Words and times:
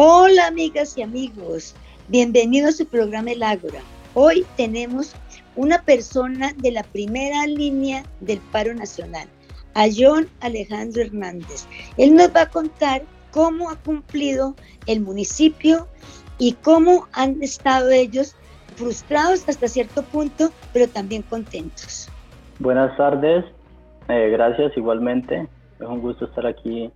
Hola 0.00 0.46
amigas 0.46 0.96
y 0.96 1.02
amigos, 1.02 1.74
bienvenidos 2.06 2.68
a 2.68 2.76
su 2.76 2.86
programa 2.86 3.32
El 3.32 3.42
Ágora. 3.42 3.80
Hoy 4.14 4.46
tenemos 4.56 5.16
una 5.56 5.82
persona 5.82 6.52
de 6.58 6.70
la 6.70 6.84
primera 6.84 7.44
línea 7.48 8.04
del 8.20 8.38
paro 8.52 8.72
nacional, 8.74 9.26
a 9.74 9.86
John 9.92 10.28
Alejandro 10.40 11.02
Hernández. 11.02 11.66
Él 11.96 12.14
nos 12.14 12.28
va 12.28 12.42
a 12.42 12.48
contar 12.48 13.02
cómo 13.32 13.70
ha 13.70 13.74
cumplido 13.74 14.54
el 14.86 15.00
municipio 15.00 15.88
y 16.38 16.52
cómo 16.52 17.08
han 17.12 17.42
estado 17.42 17.90
ellos 17.90 18.36
frustrados 18.76 19.48
hasta 19.48 19.66
cierto 19.66 20.04
punto, 20.04 20.52
pero 20.72 20.86
también 20.86 21.22
contentos. 21.22 22.08
Buenas 22.60 22.96
tardes, 22.96 23.44
eh, 24.06 24.28
gracias 24.30 24.76
igualmente. 24.76 25.48
Es 25.80 25.88
un 25.88 26.00
gusto 26.00 26.26
estar 26.26 26.46
aquí 26.46 26.88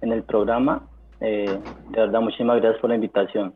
en 0.00 0.12
el 0.12 0.22
programa. 0.22 0.88
Eh, 1.20 1.58
de 1.90 2.00
verdad, 2.00 2.20
muchísimas 2.20 2.60
gracias 2.60 2.80
por 2.80 2.90
la 2.90 2.96
invitación. 2.96 3.54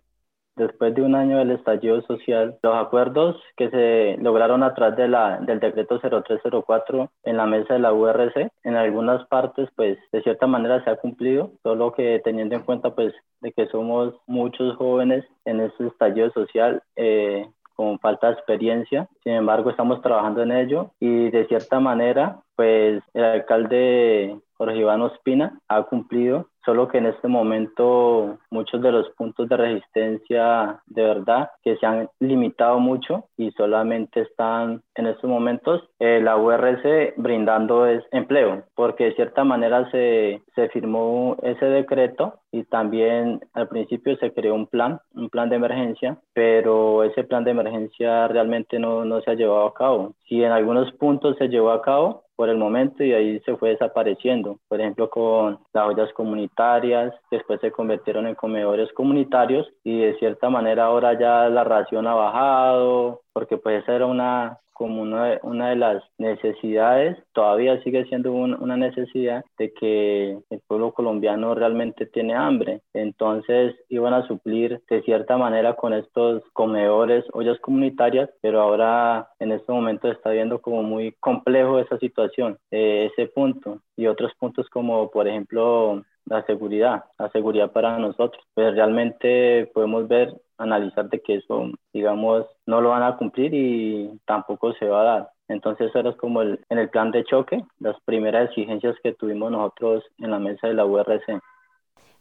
Después 0.55 0.95
de 0.95 1.01
un 1.01 1.15
año 1.15 1.39
del 1.39 1.53
estallido 1.53 2.03
social, 2.03 2.59
los 2.63 2.75
acuerdos 2.77 3.37
que 3.57 3.71
se 3.71 4.19
lograron 4.21 4.63
a 4.63 4.75
través 4.75 4.97
de 4.97 5.09
la, 5.09 5.39
del 5.39 5.61
decreto 5.61 5.99
0304 5.99 7.11
en 7.25 7.37
la 7.39 7.47
mesa 7.47 7.73
de 7.73 7.81
la 7.81 7.95
URC, 7.95 8.51
en 8.63 8.77
algunas 8.77 9.27
partes, 9.29 9.71
pues 9.77 9.99
de 10.13 10.23
cierta 10.23 10.47
manera 10.47 10.85
se 10.85 10.91
ha 10.91 10.97
cumplido, 10.97 11.53
solo 11.63 11.93
que 11.93 12.21
teniendo 12.23 12.55
en 12.55 12.63
cuenta, 12.63 12.95
pues, 12.95 13.15
de 13.41 13.53
que 13.53 13.67
somos 13.69 14.15
muchos 14.27 14.77
jóvenes 14.77 15.25
en 15.47 15.61
este 15.61 15.87
estallido 15.87 16.31
social, 16.33 16.83
eh, 16.97 17.47
con 17.75 17.99
falta 17.99 18.27
de 18.27 18.35
experiencia. 18.35 19.09
Sin 19.25 19.33
embargo, 19.33 19.71
estamos 19.71 20.03
trabajando 20.03 20.43
en 20.43 20.53
ello 20.53 20.91
y 21.01 21.31
de 21.31 21.47
cierta 21.47 21.81
manera, 21.81 22.43
pues 22.57 23.03
el 23.15 23.25
alcalde 23.25 24.39
Jorge 24.59 24.77
Iván 24.77 25.01
Ospina 25.01 25.59
ha 25.69 25.83
cumplido 25.85 26.49
solo 26.65 26.89
que 26.89 26.99
en 26.99 27.07
este 27.07 27.29
momento 27.29 28.39
muchos 28.51 28.81
de 28.83 28.93
los 28.93 29.09
puntos 29.11 29.49
de 29.49 29.57
resistencia 29.57 30.81
de 30.87 31.03
verdad 31.03 31.51
que 31.63 31.77
se 31.77 31.87
han 31.87 32.09
limitado 32.21 32.79
mucho 32.79 33.25
y 33.37 33.51
solamente 33.53 34.21
están 34.21 34.83
en 34.95 35.07
estos 35.07 35.29
momentos 35.29 35.83
eh, 35.99 36.21
la 36.23 36.37
URC 36.37 37.15
brindando 37.17 37.87
es 37.87 38.05
empleo, 38.11 38.65
porque 38.75 39.05
de 39.05 39.15
cierta 39.15 39.45
manera 39.45 39.91
se, 39.91 40.43
se 40.55 40.69
firmó 40.69 41.37
ese 41.43 41.67
decreto 41.67 42.35
y 42.53 42.65
también 42.65 43.41
al 43.55 43.69
principio 43.69 44.17
se 44.19 44.33
creó 44.33 44.55
un 44.55 44.67
plan, 44.67 45.01
un 45.15 45.31
plan 45.31 45.49
de 45.49 45.57
emergencia, 45.57 46.19
pero 46.35 47.03
ese 47.03 47.25
plan 47.25 47.45
de 47.45 47.53
emergencia 47.53 48.29
realmente 48.29 48.79
no, 48.79 49.05
no 49.05 49.23
se 49.23 49.31
ha 49.31 49.35
llevado 49.35 49.67
a 49.67 49.75
cabo. 49.75 50.15
Si 50.33 50.43
en 50.43 50.51
algunos 50.51 50.91
puntos 50.93 51.37
se 51.37 51.49
llevó 51.49 51.73
a 51.73 51.83
cabo, 51.83 52.25
por 52.37 52.49
el 52.49 52.57
momento 52.57 53.05
y 53.05 53.13
ahí 53.13 53.39
se 53.41 53.55
fue 53.59 53.69
desapareciendo. 53.69 54.57
Por 54.67 54.81
ejemplo, 54.81 55.11
con 55.11 55.59
las 55.75 55.87
ollas 55.87 56.11
comunitarias, 56.15 57.13
después 57.31 57.61
se 57.61 57.71
convirtieron 57.71 58.27
en 58.27 58.35
comedores 58.35 58.91
comunitarios 58.95 59.69
y 59.85 59.99
de 59.99 60.19
cierta 60.19 60.49
manera 60.49 60.87
ahora 60.87 61.19
ya 61.21 61.51
la 61.51 61.65
ración 61.65 62.07
ha 62.07 62.15
bajado, 62.15 63.21
porque 63.35 63.59
pues 63.59 63.83
esa 63.83 63.95
era 63.95 64.07
una 64.07 64.59
como 64.83 65.03
una 65.03 65.27
de, 65.27 65.41
una 65.45 65.69
de 65.71 65.77
las 65.77 66.03
necesidades, 66.19 67.17
todavía 67.33 67.81
sigue 67.85 68.05
siendo 68.07 68.33
una 68.33 68.77
necesidad 68.77 69.45
de 69.57 69.73
que 69.73 70.37
el 70.51 70.61
pueblo 70.67 70.93
colombiano 70.93 71.55
realmente 71.55 72.07
tiene 72.07 72.35
hambre. 72.35 72.81
Entonces 72.93 73.77
iban 73.91 74.13
a 74.13 74.27
suplir 74.27 74.83
de 74.91 75.03
cierta 75.03 75.37
manera 75.37 75.77
con 75.77 75.93
estos 75.93 76.43
comedores, 76.53 77.25
ollas 77.33 77.61
comunitarias, 77.61 78.29
pero 78.41 78.61
ahora 78.61 79.29
en 79.39 79.53
este 79.53 79.71
momento 79.71 80.11
está 80.11 80.31
viendo 80.31 80.61
como 80.61 80.83
muy 80.83 81.13
complejo 81.21 81.79
esa 81.79 81.97
situación, 81.99 82.59
eh, 82.73 83.09
ese 83.13 83.29
punto. 83.29 83.79
Y 83.97 84.09
otros 84.09 84.33
puntos 84.37 84.69
como 84.69 85.13
por 85.13 85.29
ejemplo 85.29 86.03
la 86.27 86.45
seguridad, 86.45 87.05
la 87.19 87.31
seguridad 87.31 87.73
para 87.73 87.99
nosotros. 87.99 88.43
Pues 88.55 88.75
realmente 88.75 89.71
podemos 89.75 90.09
ver 90.09 90.35
analizar 90.59 91.09
de 91.09 91.21
que 91.21 91.37
eso, 91.37 91.71
digamos, 91.93 92.47
no 92.67 92.81
lo 92.81 92.91
van 92.91 93.03
a 93.03 93.17
cumplir 93.17 93.53
y 93.55 94.21
tampoco 94.27 94.73
se 94.75 94.87
va 94.87 95.01
a 95.01 95.05
dar. 95.05 95.31
Entonces, 95.49 95.89
eso 95.89 95.99
era 95.99 96.13
como 96.17 96.43
el, 96.43 96.65
en 96.71 96.79
el 96.79 96.89
plan 96.89 97.11
de 97.11 97.25
choque, 97.25 97.63
las 97.79 97.97
primeras 98.05 98.49
exigencias 98.49 98.97
que 99.03 99.13
tuvimos 99.13 99.51
nosotros 99.51 100.05
en 100.19 100.31
la 100.31 100.39
mesa 100.39 100.69
de 100.69 100.75
la 100.75 100.87
URC. 100.87 101.41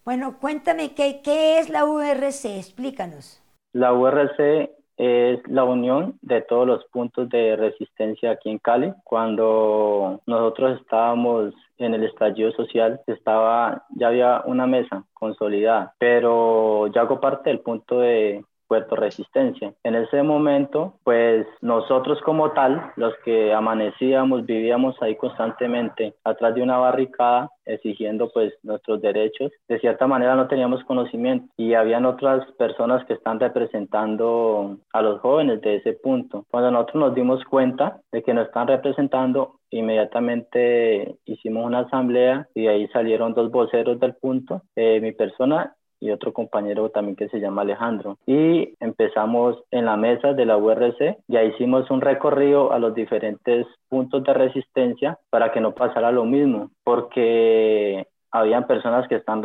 Bueno, 0.03 0.37
cuéntame, 0.39 0.93
¿qué, 0.95 1.21
qué 1.23 1.59
es 1.59 1.69
la 1.69 1.85
URC? 1.85 2.45
Explícanos. 2.57 3.41
La 3.73 3.93
URC 3.93 4.71
es 5.01 5.39
la 5.47 5.63
unión 5.63 6.19
de 6.21 6.41
todos 6.41 6.67
los 6.67 6.85
puntos 6.85 7.27
de 7.29 7.55
resistencia 7.55 8.31
aquí 8.31 8.51
en 8.51 8.59
Cali. 8.59 8.93
Cuando 9.03 10.21
nosotros 10.27 10.79
estábamos 10.79 11.55
en 11.79 11.95
el 11.95 12.03
estallido 12.03 12.51
social, 12.51 13.01
estaba, 13.07 13.83
ya 13.95 14.09
había 14.09 14.43
una 14.45 14.67
mesa 14.67 15.03
consolidada, 15.15 15.95
pero 15.97 16.85
ya 16.93 17.01
hago 17.01 17.19
parte 17.19 17.49
del 17.49 17.61
punto 17.61 17.99
de 17.99 18.45
Puerto 18.71 18.95
Resistencia. 18.95 19.73
En 19.83 19.95
ese 19.95 20.23
momento, 20.23 20.93
pues 21.03 21.45
nosotros 21.59 22.21
como 22.21 22.51
tal, 22.51 22.93
los 22.95 23.13
que 23.25 23.53
amanecíamos, 23.53 24.45
vivíamos 24.45 24.95
ahí 25.01 25.17
constantemente 25.17 26.13
atrás 26.23 26.55
de 26.55 26.63
una 26.63 26.77
barricada 26.77 27.49
exigiendo 27.65 28.31
pues 28.31 28.53
nuestros 28.63 29.01
derechos. 29.01 29.51
De 29.67 29.77
cierta 29.81 30.07
manera 30.07 30.35
no 30.35 30.47
teníamos 30.47 30.85
conocimiento 30.85 31.51
y 31.57 31.73
habían 31.73 32.05
otras 32.05 32.49
personas 32.53 33.05
que 33.07 33.15
están 33.15 33.41
representando 33.41 34.77
a 34.93 35.01
los 35.01 35.19
jóvenes 35.19 35.59
de 35.59 35.75
ese 35.75 35.91
punto. 35.91 36.45
Cuando 36.49 36.71
nosotros 36.71 37.01
nos 37.07 37.15
dimos 37.15 37.43
cuenta 37.43 37.99
de 38.13 38.23
que 38.23 38.33
nos 38.33 38.47
están 38.47 38.69
representando, 38.69 39.55
inmediatamente 39.69 41.17
hicimos 41.25 41.65
una 41.65 41.79
asamblea 41.79 42.47
y 42.55 42.67
ahí 42.67 42.87
salieron 42.87 43.33
dos 43.33 43.51
voceros 43.51 43.99
del 43.99 44.15
punto, 44.15 44.61
eh, 44.77 45.01
mi 45.01 45.11
persona 45.11 45.75
y 46.01 46.11
otro 46.11 46.33
compañero 46.33 46.89
también 46.89 47.15
que 47.15 47.29
se 47.29 47.39
llama 47.39 47.61
Alejandro. 47.61 48.17
Y 48.25 48.73
empezamos 48.79 49.63
en 49.71 49.85
la 49.85 49.95
mesa 49.95 50.33
de 50.33 50.45
la 50.45 50.57
URC, 50.57 51.19
ya 51.27 51.43
hicimos 51.43 51.89
un 51.91 52.01
recorrido 52.01 52.73
a 52.73 52.79
los 52.79 52.93
diferentes 52.93 53.67
puntos 53.87 54.23
de 54.23 54.33
resistencia 54.33 55.19
para 55.29 55.51
que 55.51 55.61
no 55.61 55.73
pasara 55.73 56.11
lo 56.11 56.25
mismo, 56.25 56.71
porque 56.83 58.07
habían 58.31 58.65
personas 58.65 59.07
que 59.07 59.15
están 59.15 59.43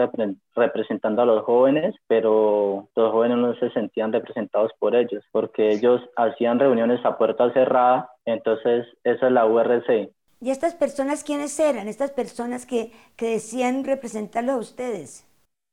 representando 0.55 1.23
a 1.23 1.27
los 1.27 1.45
jóvenes, 1.45 1.95
pero 2.07 2.89
los 2.95 3.13
jóvenes 3.13 3.39
no 3.39 3.55
se 3.57 3.71
sentían 3.71 4.13
representados 4.13 4.73
por 4.79 4.95
ellos, 4.95 5.25
porque 5.33 5.73
ellos 5.73 6.01
hacían 6.17 6.59
reuniones 6.59 7.05
a 7.05 7.19
puerta 7.19 7.53
cerrada, 7.53 8.11
entonces 8.25 8.87
esa 9.05 9.27
es 9.27 9.33
la 9.33 9.45
URC. 9.45 10.11
¿Y 10.41 10.51
estas 10.51 10.75
personas 10.75 11.25
quiénes 11.25 11.59
eran? 11.59 11.89
Estas 11.89 12.13
personas 12.13 12.67
que, 12.67 12.93
que 13.17 13.31
decían 13.31 13.85
representarlos 13.85 14.55
a 14.55 14.59
ustedes 14.59 15.26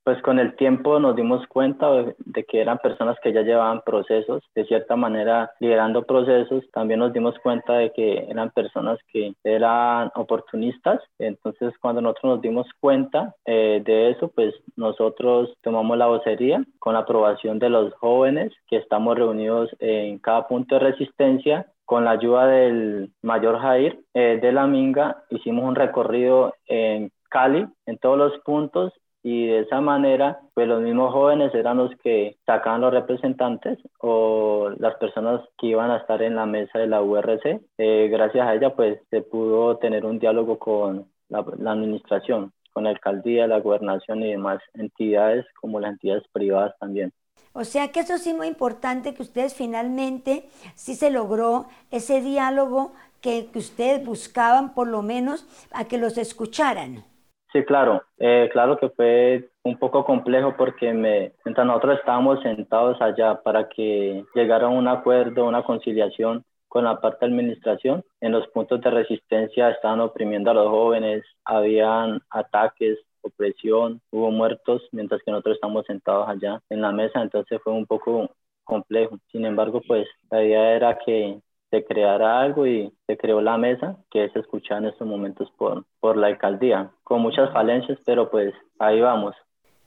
pues 0.04 0.22
con 0.22 0.40
el 0.40 0.56
tiempo 0.56 1.00
nos 1.00 1.16
dimos 1.16 1.46
cuenta 1.48 1.90
de, 1.92 2.44
que 2.44 2.62
eran 2.62 2.78
personas 2.80 3.18
que 3.24 3.32
ya 3.32 3.42
llevaban 3.42 3.82
procesos, 3.86 4.44
de 4.54 4.66
cierta 4.66 4.96
manera 4.96 5.52
liderando 5.60 6.04
procesos. 6.04 6.64
También 6.72 7.00
nos 7.00 7.14
dimos 7.14 7.38
cuenta 7.40 7.74
de 7.74 7.92
que 7.94 8.26
eran 8.30 8.52
personas 8.52 9.00
que 9.12 9.34
eran 9.44 10.12
oportunistas. 10.16 11.02
Entonces, 11.20 11.74
cuando 11.80 12.02
nosotros 12.02 12.36
nos 12.36 12.42
dimos 12.42 12.68
cuenta 12.80 13.36
eh, 13.46 13.82
de 13.86 14.12
eso, 14.12 14.30
pues 14.30 14.54
nosotros 14.76 15.54
tomamos 15.62 15.98
la 15.98 16.08
vocería 16.08 16.64
con 16.80 16.94
la 16.94 17.00
aprobación 17.00 17.60
de 17.60 17.70
los 17.70 17.94
jóvenes 17.94 18.52
que 18.68 18.78
estamos 18.78 19.18
reunidos 19.18 19.70
en 19.80 20.20
cada 20.20 20.48
punto 20.48 20.76
de 20.76 20.92
resistencia 20.92 21.68
con 21.86 22.06
la 22.06 22.12
ayuda 22.12 22.48
del 22.48 23.12
mayor 23.22 23.60
Jair 23.60 24.00
eh, 24.14 24.40
de 24.42 24.52
la 24.52 24.68
Minga, 24.68 25.24
hicimos 25.30 25.66
un 25.66 25.76
recorrido 25.76 26.54
en 26.66 27.12
Cali, 27.30 27.68
en 27.86 27.98
todos 27.98 28.18
los 28.18 28.40
puntos, 28.40 28.94
y 29.24 29.48
de 29.48 29.62
esa 29.62 29.80
manera, 29.80 30.42
pues 30.54 30.68
los 30.68 30.82
mismos 30.82 31.14
jóvenes 31.14 31.56
eran 31.56 31.78
los 31.78 31.92
que 32.04 32.36
sacaban 32.46 32.82
los 32.82 32.94
representantes 32.94 33.80
o 34.00 34.70
las 34.78 34.96
personas 34.96 35.42
que 35.58 35.68
iban 35.68 35.90
a 35.92 35.98
estar 35.98 36.22
en 36.22 36.36
la 36.36 36.46
mesa 36.46 36.78
de 36.78 36.88
la 36.88 37.02
URC. 37.02 37.62
Eh, 37.78 38.10
gracias 38.12 38.46
a 38.46 38.54
ella, 38.54 38.76
pues 38.76 39.00
se 39.10 39.22
pudo 39.22 39.78
tener 39.78 40.06
un 40.06 40.20
diálogo 40.20 40.60
con 40.60 41.08
la, 41.30 41.46
la 41.58 41.72
administración, 41.72 42.52
con 42.74 42.84
la 42.84 42.90
alcaldía, 42.90 43.48
la 43.48 43.62
gobernación 43.62 44.24
y 44.24 44.32
demás 44.32 44.62
entidades, 44.74 45.46
como 45.62 45.80
las 45.80 45.92
entidades 45.92 46.24
privadas 46.34 46.76
también. 46.78 47.14
O 47.54 47.64
sea 47.64 47.94
que 47.94 48.02
eso 48.02 48.18
sí 48.18 48.34
muy 48.34 48.48
importante 48.48 49.14
que 49.14 49.22
ustedes 49.22 49.54
finalmente 49.54 50.50
sí 50.76 50.96
se 50.96 51.10
logró 51.10 51.68
ese 51.92 52.20
diálogo 52.20 52.92
que, 53.22 53.48
que 53.54 53.60
ustedes 53.60 54.06
buscaban 54.06 54.74
por 54.74 54.88
lo 54.88 55.02
menos 55.02 55.46
a 55.72 55.86
que 55.86 55.98
los 55.98 56.18
escucharan. 56.18 57.06
Sí, 57.54 57.64
claro. 57.66 58.04
Eh, 58.18 58.50
claro 58.52 58.78
que 58.78 58.90
fue 58.90 59.52
un 59.64 59.78
poco 59.78 60.04
complejo 60.06 60.56
porque 60.58 60.92
me, 60.92 61.34
mientras 61.46 61.68
nosotros 61.68 62.00
estábamos 62.00 62.42
sentados 62.42 63.00
allá 63.00 63.42
para 63.44 63.70
que 63.70 64.26
llegara 64.34 64.68
un 64.70 64.88
acuerdo, 64.88 65.46
una 65.46 65.64
conciliación 65.64 66.44
con 66.68 66.86
la 66.86 67.00
parte 67.00 67.26
de 67.28 67.32
administración, 67.32 68.04
en 68.22 68.32
los 68.32 68.48
puntos 68.48 68.82
de 68.82 68.90
resistencia 68.90 69.70
estaban 69.70 70.00
oprimiendo 70.00 70.50
a 70.50 70.56
los 70.56 70.68
jóvenes, 70.70 71.24
habían 71.46 72.22
ataques, 72.32 72.98
opresión, 73.22 74.02
hubo 74.10 74.32
muertos, 74.32 74.82
mientras 74.92 75.22
que 75.24 75.30
nosotros 75.30 75.56
estamos 75.56 75.86
sentados 75.86 76.28
allá 76.28 76.60
en 76.70 76.82
la 76.82 76.92
mesa, 76.92 77.22
entonces 77.22 77.62
fue 77.64 77.74
un 77.74 77.86
poco 77.86 78.32
complejo. 78.64 79.20
Sin 79.32 79.46
embargo, 79.46 79.82
pues 79.88 80.08
la 80.32 80.44
idea 80.44 80.76
era 80.76 80.98
que 81.06 81.40
se 81.74 81.84
creara 81.84 82.40
algo 82.40 82.68
y 82.68 82.94
se 83.08 83.18
creó 83.18 83.42
la 83.42 83.58
mesa 83.58 83.98
que 84.12 84.30
se 84.30 84.40
escucha 84.40 84.78
en 84.78 84.86
estos 84.86 85.08
momentos 85.08 85.52
por, 85.58 85.86
por 86.00 86.18
la 86.18 86.28
alcaldía, 86.28 86.92
con 87.04 87.20
muchas 87.22 87.52
falencias, 87.52 87.98
pero 88.06 88.30
pues 88.30 88.54
ahí 88.78 89.02
vamos. 89.02 89.36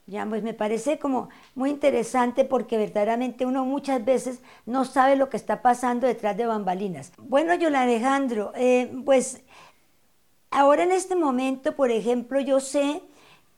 Ya, 0.07 0.27
pues 0.27 0.43
me 0.43 0.53
parece 0.53 0.99
como 0.99 1.29
muy 1.55 1.71
interesante 1.71 2.45
porque 2.45 2.77
verdaderamente 2.77 3.47
uno 3.47 3.65
muchas 3.65 4.05
veces 4.05 4.43
no 4.65 4.85
sabe 4.85 5.15
lo 5.15 5.29
que 5.29 5.37
está 5.37 5.63
pasando 5.63 6.09
detrás 6.09 6.37
de 6.37 6.47
bambalinas. 6.47 7.13
Bueno, 7.19 7.55
Yola 7.55 7.83
Alejandro, 7.83 8.51
eh, 8.57 8.91
pues 9.05 9.45
ahora 10.51 10.83
en 10.83 10.91
este 10.91 11.15
momento, 11.15 11.77
por 11.77 11.93
ejemplo, 11.93 12.41
yo 12.41 12.59
sé, 12.59 13.01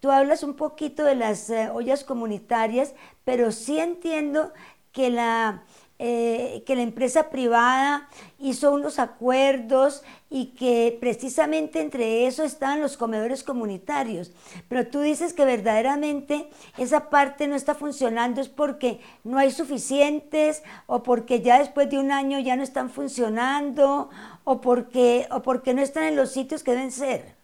tú 0.01 0.11
hablas 0.11 0.43
un 0.43 0.53
poquito 0.53 1.03
de 1.03 1.15
las 1.15 1.49
eh, 1.49 1.71
ollas 1.73 2.05
comunitarias, 2.05 2.95
pero 3.25 3.53
sí 3.53 3.79
entiendo 3.79 4.53
que 4.93 5.09
la, 5.09 5.63
eh, 6.01 6.63
que 6.65 6.77
la 6.77 6.83
empresa 6.83 7.29
privada 7.29 8.09
hizo 8.39 8.73
unos 8.73 8.99
acuerdos 8.99 10.05
y 10.31 10.55
que 10.55 10.97
precisamente 11.01 11.81
entre 11.81 12.27
eso 12.27 12.45
estaban 12.45 12.81
los 12.81 12.97
comedores 12.97 13.43
comunitarios. 13.43 14.33
Pero 14.69 14.87
tú 14.87 15.01
dices 15.01 15.35
que 15.35 15.45
verdaderamente 15.45 16.49
esa 16.77 17.11
parte 17.11 17.49
no 17.49 17.57
está 17.57 17.75
funcionando 17.75 18.41
es 18.41 18.49
porque 18.49 19.01
no 19.25 19.39
hay 19.39 19.51
suficientes 19.51 20.63
o 20.87 21.03
porque 21.03 21.41
ya 21.41 21.59
después 21.59 21.91
de 21.91 21.99
un 21.99 22.13
año 22.13 22.39
ya 22.39 22.55
no 22.55 22.63
están 22.63 22.91
funcionando 22.91 24.11
o 24.45 24.61
porque, 24.61 25.27
o 25.33 25.43
porque 25.43 25.75
no 25.75 25.83
están 25.83 26.05
en 26.05 26.17
los 26.17 26.31
sitios 26.31 26.63
que 26.63 26.73
deben 26.73 26.93
ser. 26.93 27.37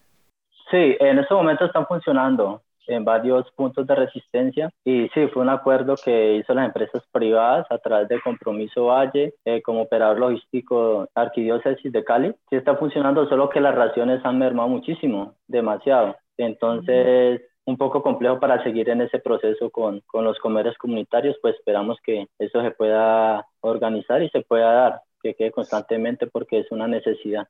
Sí, 0.70 0.96
en 1.00 1.18
este 1.18 1.34
momento 1.34 1.64
están 1.64 1.86
funcionando 1.86 2.63
en 2.86 3.04
varios 3.04 3.50
puntos 3.52 3.86
de 3.86 3.94
resistencia 3.94 4.70
y 4.84 5.08
sí, 5.14 5.26
fue 5.28 5.42
un 5.42 5.48
acuerdo 5.48 5.94
que 6.02 6.36
hizo 6.36 6.54
las 6.54 6.66
empresas 6.66 7.02
privadas 7.12 7.66
a 7.70 7.78
través 7.78 8.08
de 8.08 8.20
Compromiso 8.20 8.86
Valle 8.86 9.34
eh, 9.44 9.62
como 9.62 9.82
operador 9.82 10.18
logístico 10.18 11.08
Arquidiócesis 11.14 11.92
de 11.92 12.04
Cali. 12.04 12.34
Sí 12.50 12.56
está 12.56 12.76
funcionando, 12.76 13.28
solo 13.28 13.48
que 13.48 13.60
las 13.60 13.74
raciones 13.74 14.24
han 14.24 14.38
mermado 14.38 14.68
muchísimo, 14.68 15.34
demasiado. 15.46 16.16
Entonces, 16.36 17.42
un 17.66 17.76
poco 17.76 18.02
complejo 18.02 18.40
para 18.40 18.62
seguir 18.62 18.88
en 18.90 19.00
ese 19.00 19.18
proceso 19.18 19.70
con, 19.70 20.00
con 20.06 20.24
los 20.24 20.38
comercios 20.38 20.76
comunitarios, 20.78 21.36
pues 21.40 21.54
esperamos 21.56 21.98
que 22.04 22.26
eso 22.38 22.62
se 22.62 22.70
pueda 22.72 23.46
organizar 23.60 24.22
y 24.22 24.28
se 24.30 24.42
pueda 24.42 24.72
dar, 24.72 25.00
que 25.22 25.34
quede 25.34 25.50
constantemente 25.50 26.26
porque 26.26 26.60
es 26.60 26.70
una 26.70 26.86
necesidad. 26.86 27.48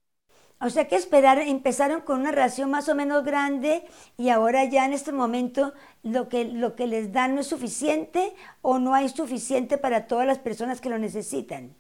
O 0.61 0.71
sea 0.71 0.89
que 0.89 0.97
esperar, 0.97 1.39
empezaron 1.39 2.01
con 2.01 2.21
una 2.21 2.33
ración 2.33 2.71
más 2.71 2.89
o 2.89 2.95
menos 2.95 3.25
grande 3.25 3.83
y 4.17 4.31
ahora 4.31 4.65
ya 4.65 4.87
en 4.87 4.93
este 4.93 5.13
momento 5.13 5.73
lo 6.03 6.29
que, 6.29 6.45
lo 6.45 6.75
que 6.75 6.87
les 6.87 7.13
dan 7.13 7.35
no 7.35 7.41
es 7.41 7.49
suficiente 7.49 8.33
o 8.63 8.79
no 8.79 8.95
hay 8.95 9.09
suficiente 9.09 9.79
para 9.79 10.07
todas 10.07 10.27
las 10.27 10.39
personas 10.39 10.81
que 10.81 10.91
lo 10.91 10.99
necesitan. 10.99 11.75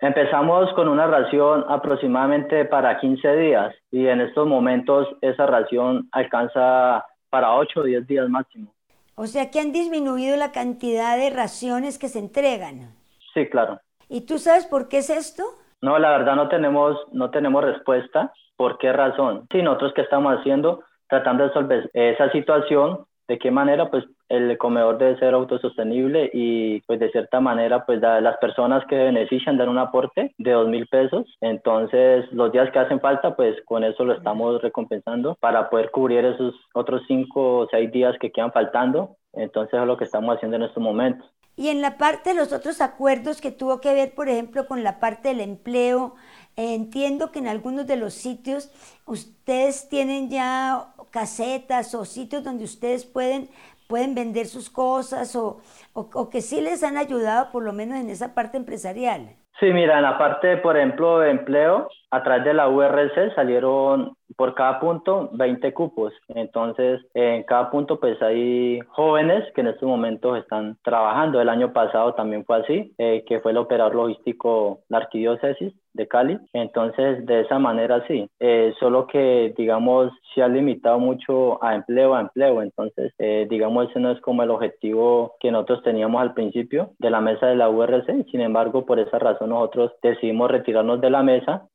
Empezamos 0.00 0.70
con 0.74 0.88
una 0.88 1.06
ración 1.06 1.64
aproximadamente 1.68 2.66
para 2.66 3.00
15 3.00 3.36
días 3.36 3.74
y 3.90 4.06
en 4.06 4.20
estos 4.20 4.46
momentos 4.46 5.08
esa 5.22 5.46
ración 5.46 6.08
alcanza 6.12 7.06
para 7.30 7.54
8 7.54 7.80
o 7.80 7.82
10 7.84 8.06
días 8.06 8.28
máximo. 8.28 8.74
O 9.14 9.26
sea 9.26 9.50
que 9.50 9.60
han 9.60 9.72
disminuido 9.72 10.36
la 10.36 10.52
cantidad 10.52 11.16
de 11.16 11.30
raciones 11.30 11.98
que 11.98 12.08
se 12.08 12.18
entregan. 12.18 12.94
Sí, 13.32 13.46
claro. 13.48 13.80
¿Y 14.10 14.22
tú 14.22 14.38
sabes 14.38 14.66
por 14.66 14.88
qué 14.88 14.98
es 14.98 15.08
esto? 15.08 15.44
No, 15.82 15.98
la 15.98 16.10
verdad 16.10 16.36
no 16.36 16.48
tenemos, 16.48 16.96
no 17.12 17.30
tenemos 17.30 17.64
respuesta. 17.64 18.32
¿Por 18.56 18.78
qué 18.78 18.92
razón? 18.92 19.46
Sí, 19.50 19.62
nosotros 19.62 19.92
qué 19.94 20.02
estamos 20.02 20.38
haciendo, 20.38 20.82
tratando 21.08 21.42
de 21.42 21.48
resolver 21.48 21.90
esa 21.92 22.30
situación, 22.32 23.04
de 23.28 23.38
qué 23.38 23.50
manera, 23.50 23.90
pues 23.90 24.04
el 24.28 24.56
comedor 24.58 24.98
debe 24.98 25.18
ser 25.18 25.34
autosostenible 25.34 26.30
y 26.32 26.80
pues 26.82 26.98
de 26.98 27.10
cierta 27.10 27.40
manera 27.40 27.84
pues 27.86 28.00
las 28.00 28.36
personas 28.38 28.84
que 28.86 28.96
benefician 28.96 29.56
dan 29.56 29.68
un 29.68 29.78
aporte 29.78 30.34
de 30.38 30.50
dos 30.52 30.68
mil 30.68 30.86
pesos. 30.86 31.26
Entonces 31.40 32.30
los 32.32 32.50
días 32.52 32.70
que 32.72 32.78
hacen 32.78 33.00
falta 33.00 33.36
pues 33.36 33.56
con 33.64 33.84
eso 33.84 34.04
lo 34.04 34.14
estamos 34.14 34.60
recompensando 34.62 35.36
para 35.40 35.70
poder 35.70 35.90
cubrir 35.90 36.24
esos 36.24 36.54
otros 36.74 37.02
cinco 37.06 37.58
o 37.58 37.68
seis 37.70 37.90
días 37.92 38.16
que 38.20 38.32
quedan 38.32 38.52
faltando. 38.52 39.16
Entonces 39.32 39.78
es 39.78 39.86
lo 39.86 39.96
que 39.96 40.04
estamos 40.04 40.36
haciendo 40.36 40.56
en 40.56 40.64
estos 40.64 40.82
momentos 40.82 41.26
y 41.56 41.68
en 41.68 41.80
la 41.80 41.96
parte 41.96 42.30
de 42.30 42.36
los 42.36 42.52
otros 42.52 42.80
acuerdos 42.80 43.40
que 43.40 43.50
tuvo 43.50 43.80
que 43.80 43.94
ver, 43.94 44.14
por 44.14 44.28
ejemplo, 44.28 44.66
con 44.66 44.84
la 44.84 45.00
parte 45.00 45.28
del 45.28 45.40
empleo, 45.40 46.14
eh, 46.56 46.74
entiendo 46.74 47.32
que 47.32 47.38
en 47.38 47.48
algunos 47.48 47.86
de 47.86 47.96
los 47.96 48.14
sitios 48.14 48.70
ustedes 49.06 49.88
tienen 49.88 50.28
ya 50.28 50.88
casetas 51.10 51.94
o 51.94 52.04
sitios 52.04 52.44
donde 52.44 52.64
ustedes 52.64 53.06
pueden, 53.06 53.48
pueden 53.88 54.14
vender 54.14 54.46
sus 54.46 54.68
cosas 54.68 55.34
o, 55.34 55.62
o 55.94 56.30
que 56.30 56.42
sí 56.42 56.60
les 56.60 56.82
han 56.82 56.98
ayudado 56.98 57.50
por 57.50 57.62
lo 57.62 57.72
menos 57.72 57.98
en 57.98 58.10
esa 58.10 58.34
parte 58.34 58.58
empresarial. 58.58 59.36
Sí, 59.58 59.72
mira, 59.72 59.96
en 59.96 60.02
la 60.02 60.18
parte, 60.18 60.58
por 60.58 60.76
ejemplo, 60.76 61.20
de 61.20 61.30
empleo, 61.30 61.88
a 62.10 62.22
través 62.22 62.44
de 62.44 62.54
la 62.54 62.68
URC 62.68 63.34
salieron 63.34 64.16
por 64.36 64.54
cada 64.54 64.80
punto 64.80 65.30
20 65.32 65.72
cupos. 65.72 66.12
Entonces, 66.28 67.00
en 67.14 67.42
cada 67.44 67.70
punto, 67.70 68.00
pues 68.00 68.20
hay 68.22 68.80
jóvenes 68.88 69.44
que 69.54 69.60
en 69.60 69.68
estos 69.68 69.88
momentos 69.88 70.38
están 70.38 70.76
trabajando. 70.82 71.40
El 71.40 71.48
año 71.48 71.72
pasado 71.72 72.14
también 72.14 72.44
fue 72.44 72.58
así, 72.58 72.94
eh, 72.98 73.24
que 73.26 73.40
fue 73.40 73.52
el 73.52 73.58
operador 73.58 73.94
logístico 73.94 74.80
la 74.88 74.98
arquidiócesis 74.98 75.72
de 75.94 76.06
Cali. 76.06 76.38
Entonces, 76.52 77.24
de 77.24 77.40
esa 77.40 77.58
manera 77.58 78.04
sí. 78.06 78.28
Eh, 78.38 78.74
solo 78.78 79.06
que, 79.06 79.54
digamos, 79.56 80.12
se 80.34 80.42
ha 80.42 80.48
limitado 80.48 80.98
mucho 80.98 81.62
a 81.64 81.74
empleo 81.74 82.14
a 82.14 82.20
empleo. 82.20 82.60
Entonces, 82.62 83.12
eh, 83.18 83.46
digamos, 83.48 83.88
ese 83.88 84.00
no 84.00 84.10
es 84.10 84.20
como 84.20 84.42
el 84.42 84.50
objetivo 84.50 85.34
que 85.40 85.50
nosotros 85.50 85.82
teníamos 85.82 86.20
al 86.20 86.34
principio 86.34 86.90
de 86.98 87.10
la 87.10 87.20
mesa 87.20 87.46
de 87.46 87.56
la 87.56 87.70
URC. 87.70 88.26
Sin 88.30 88.42
embargo, 88.42 88.84
por 88.84 88.98
esa 88.98 89.18
razón 89.18 89.50
nosotros 89.50 89.92
decidimos 90.02 90.50
retirarnos 90.50 91.00
de 91.00 91.10
la 91.10 91.22
mesa, 91.22 91.66